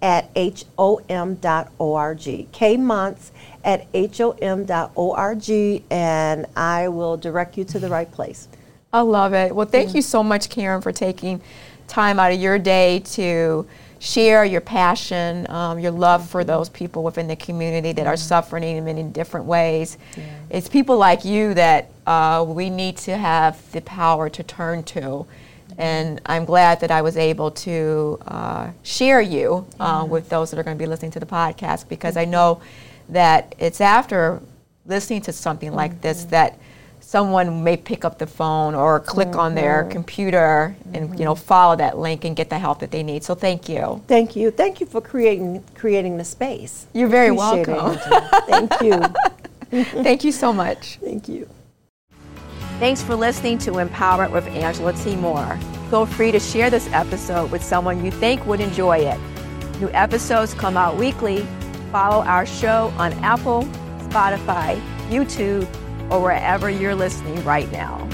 at 0.00 0.30
hom.org. 0.78 2.18
Kmonts 2.18 3.30
at 3.62 3.86
hom.org, 4.16 5.50
and 5.90 6.46
I 6.56 6.88
will 6.88 7.18
direct 7.18 7.58
you 7.58 7.64
to 7.64 7.78
the 7.78 7.90
right 7.90 8.10
place. 8.10 8.48
I 8.94 9.00
love 9.00 9.34
it. 9.34 9.54
Well, 9.54 9.66
thank 9.66 9.88
yeah. 9.88 9.96
you 9.96 10.02
so 10.02 10.22
much, 10.22 10.48
Karen, 10.48 10.80
for 10.80 10.92
taking 10.92 11.42
time 11.88 12.18
out 12.18 12.32
of 12.32 12.40
your 12.40 12.58
day 12.58 13.00
to 13.00 13.66
share 14.04 14.44
your 14.44 14.60
passion, 14.60 15.50
um, 15.50 15.78
your 15.78 15.90
love 15.90 16.28
for 16.28 16.44
those 16.44 16.68
people 16.68 17.02
within 17.02 17.26
the 17.26 17.36
community 17.36 17.92
that 17.92 18.06
are 18.06 18.18
suffering 18.18 18.62
in 18.62 18.84
many 18.84 19.02
different 19.02 19.46
ways. 19.46 19.96
Yeah. 20.16 20.24
It's 20.50 20.68
people 20.68 20.98
like 20.98 21.24
you 21.24 21.54
that 21.54 21.90
uh, 22.06 22.44
we 22.46 22.68
need 22.68 22.98
to 22.98 23.16
have 23.16 23.72
the 23.72 23.80
power 23.80 24.28
to 24.28 24.42
turn 24.42 24.82
to. 24.84 25.26
And 25.78 26.20
I'm 26.26 26.44
glad 26.44 26.80
that 26.80 26.90
I 26.90 27.00
was 27.02 27.16
able 27.16 27.50
to 27.50 28.18
uh, 28.26 28.70
share 28.82 29.22
you 29.22 29.66
uh, 29.80 30.06
with 30.08 30.28
those 30.28 30.50
that 30.50 30.60
are 30.60 30.62
going 30.62 30.76
to 30.76 30.82
be 30.82 30.86
listening 30.86 31.10
to 31.12 31.20
the 31.20 31.26
podcast 31.26 31.88
because 31.88 32.16
I 32.16 32.26
know 32.26 32.60
that 33.08 33.54
it's 33.58 33.80
after 33.80 34.40
listening 34.86 35.22
to 35.22 35.32
something 35.32 35.72
like 35.72 35.92
mm-hmm. 35.92 36.00
this 36.02 36.24
that 36.24 36.58
someone 37.04 37.62
may 37.62 37.76
pick 37.76 38.04
up 38.04 38.18
the 38.18 38.26
phone 38.26 38.74
or 38.74 38.98
click 38.98 39.28
mm-hmm. 39.28 39.40
on 39.40 39.54
their 39.54 39.82
mm-hmm. 39.82 39.92
computer 39.92 40.74
and 40.92 41.10
mm-hmm. 41.10 41.18
you 41.18 41.24
know 41.24 41.34
follow 41.34 41.76
that 41.76 41.98
link 41.98 42.24
and 42.24 42.34
get 42.34 42.50
the 42.50 42.58
help 42.58 42.80
that 42.80 42.90
they 42.90 43.02
need. 43.02 43.22
So 43.22 43.34
thank 43.34 43.68
you. 43.68 44.02
Thank 44.08 44.34
you. 44.34 44.50
Thank 44.50 44.80
you 44.80 44.86
for 44.86 45.00
creating 45.00 45.62
creating 45.74 46.16
the 46.16 46.24
space. 46.24 46.86
You're 46.92 47.08
very 47.08 47.30
welcome. 47.30 47.98
thank 48.46 48.80
you. 48.80 49.02
thank 50.02 50.24
you 50.24 50.32
so 50.32 50.52
much. 50.52 50.98
Thank 51.02 51.28
you. 51.28 51.48
Thanks 52.78 53.02
for 53.02 53.14
listening 53.14 53.58
to 53.58 53.78
Empower 53.78 54.28
with 54.28 54.46
Angela 54.48 54.92
T. 54.92 55.14
Moore. 55.16 55.58
Feel 55.90 56.06
free 56.06 56.32
to 56.32 56.40
share 56.40 56.70
this 56.70 56.88
episode 56.92 57.50
with 57.50 57.62
someone 57.62 58.04
you 58.04 58.10
think 58.10 58.44
would 58.46 58.60
enjoy 58.60 58.98
it. 58.98 59.18
New 59.80 59.90
episodes 59.90 60.54
come 60.54 60.76
out 60.76 60.96
weekly. 60.96 61.46
Follow 61.92 62.24
our 62.24 62.46
show 62.46 62.92
on 62.98 63.12
Apple, 63.24 63.62
Spotify, 64.08 64.80
YouTube, 65.08 65.68
or 66.10 66.20
wherever 66.20 66.68
you're 66.68 66.94
listening 66.94 67.42
right 67.44 67.70
now. 67.72 68.08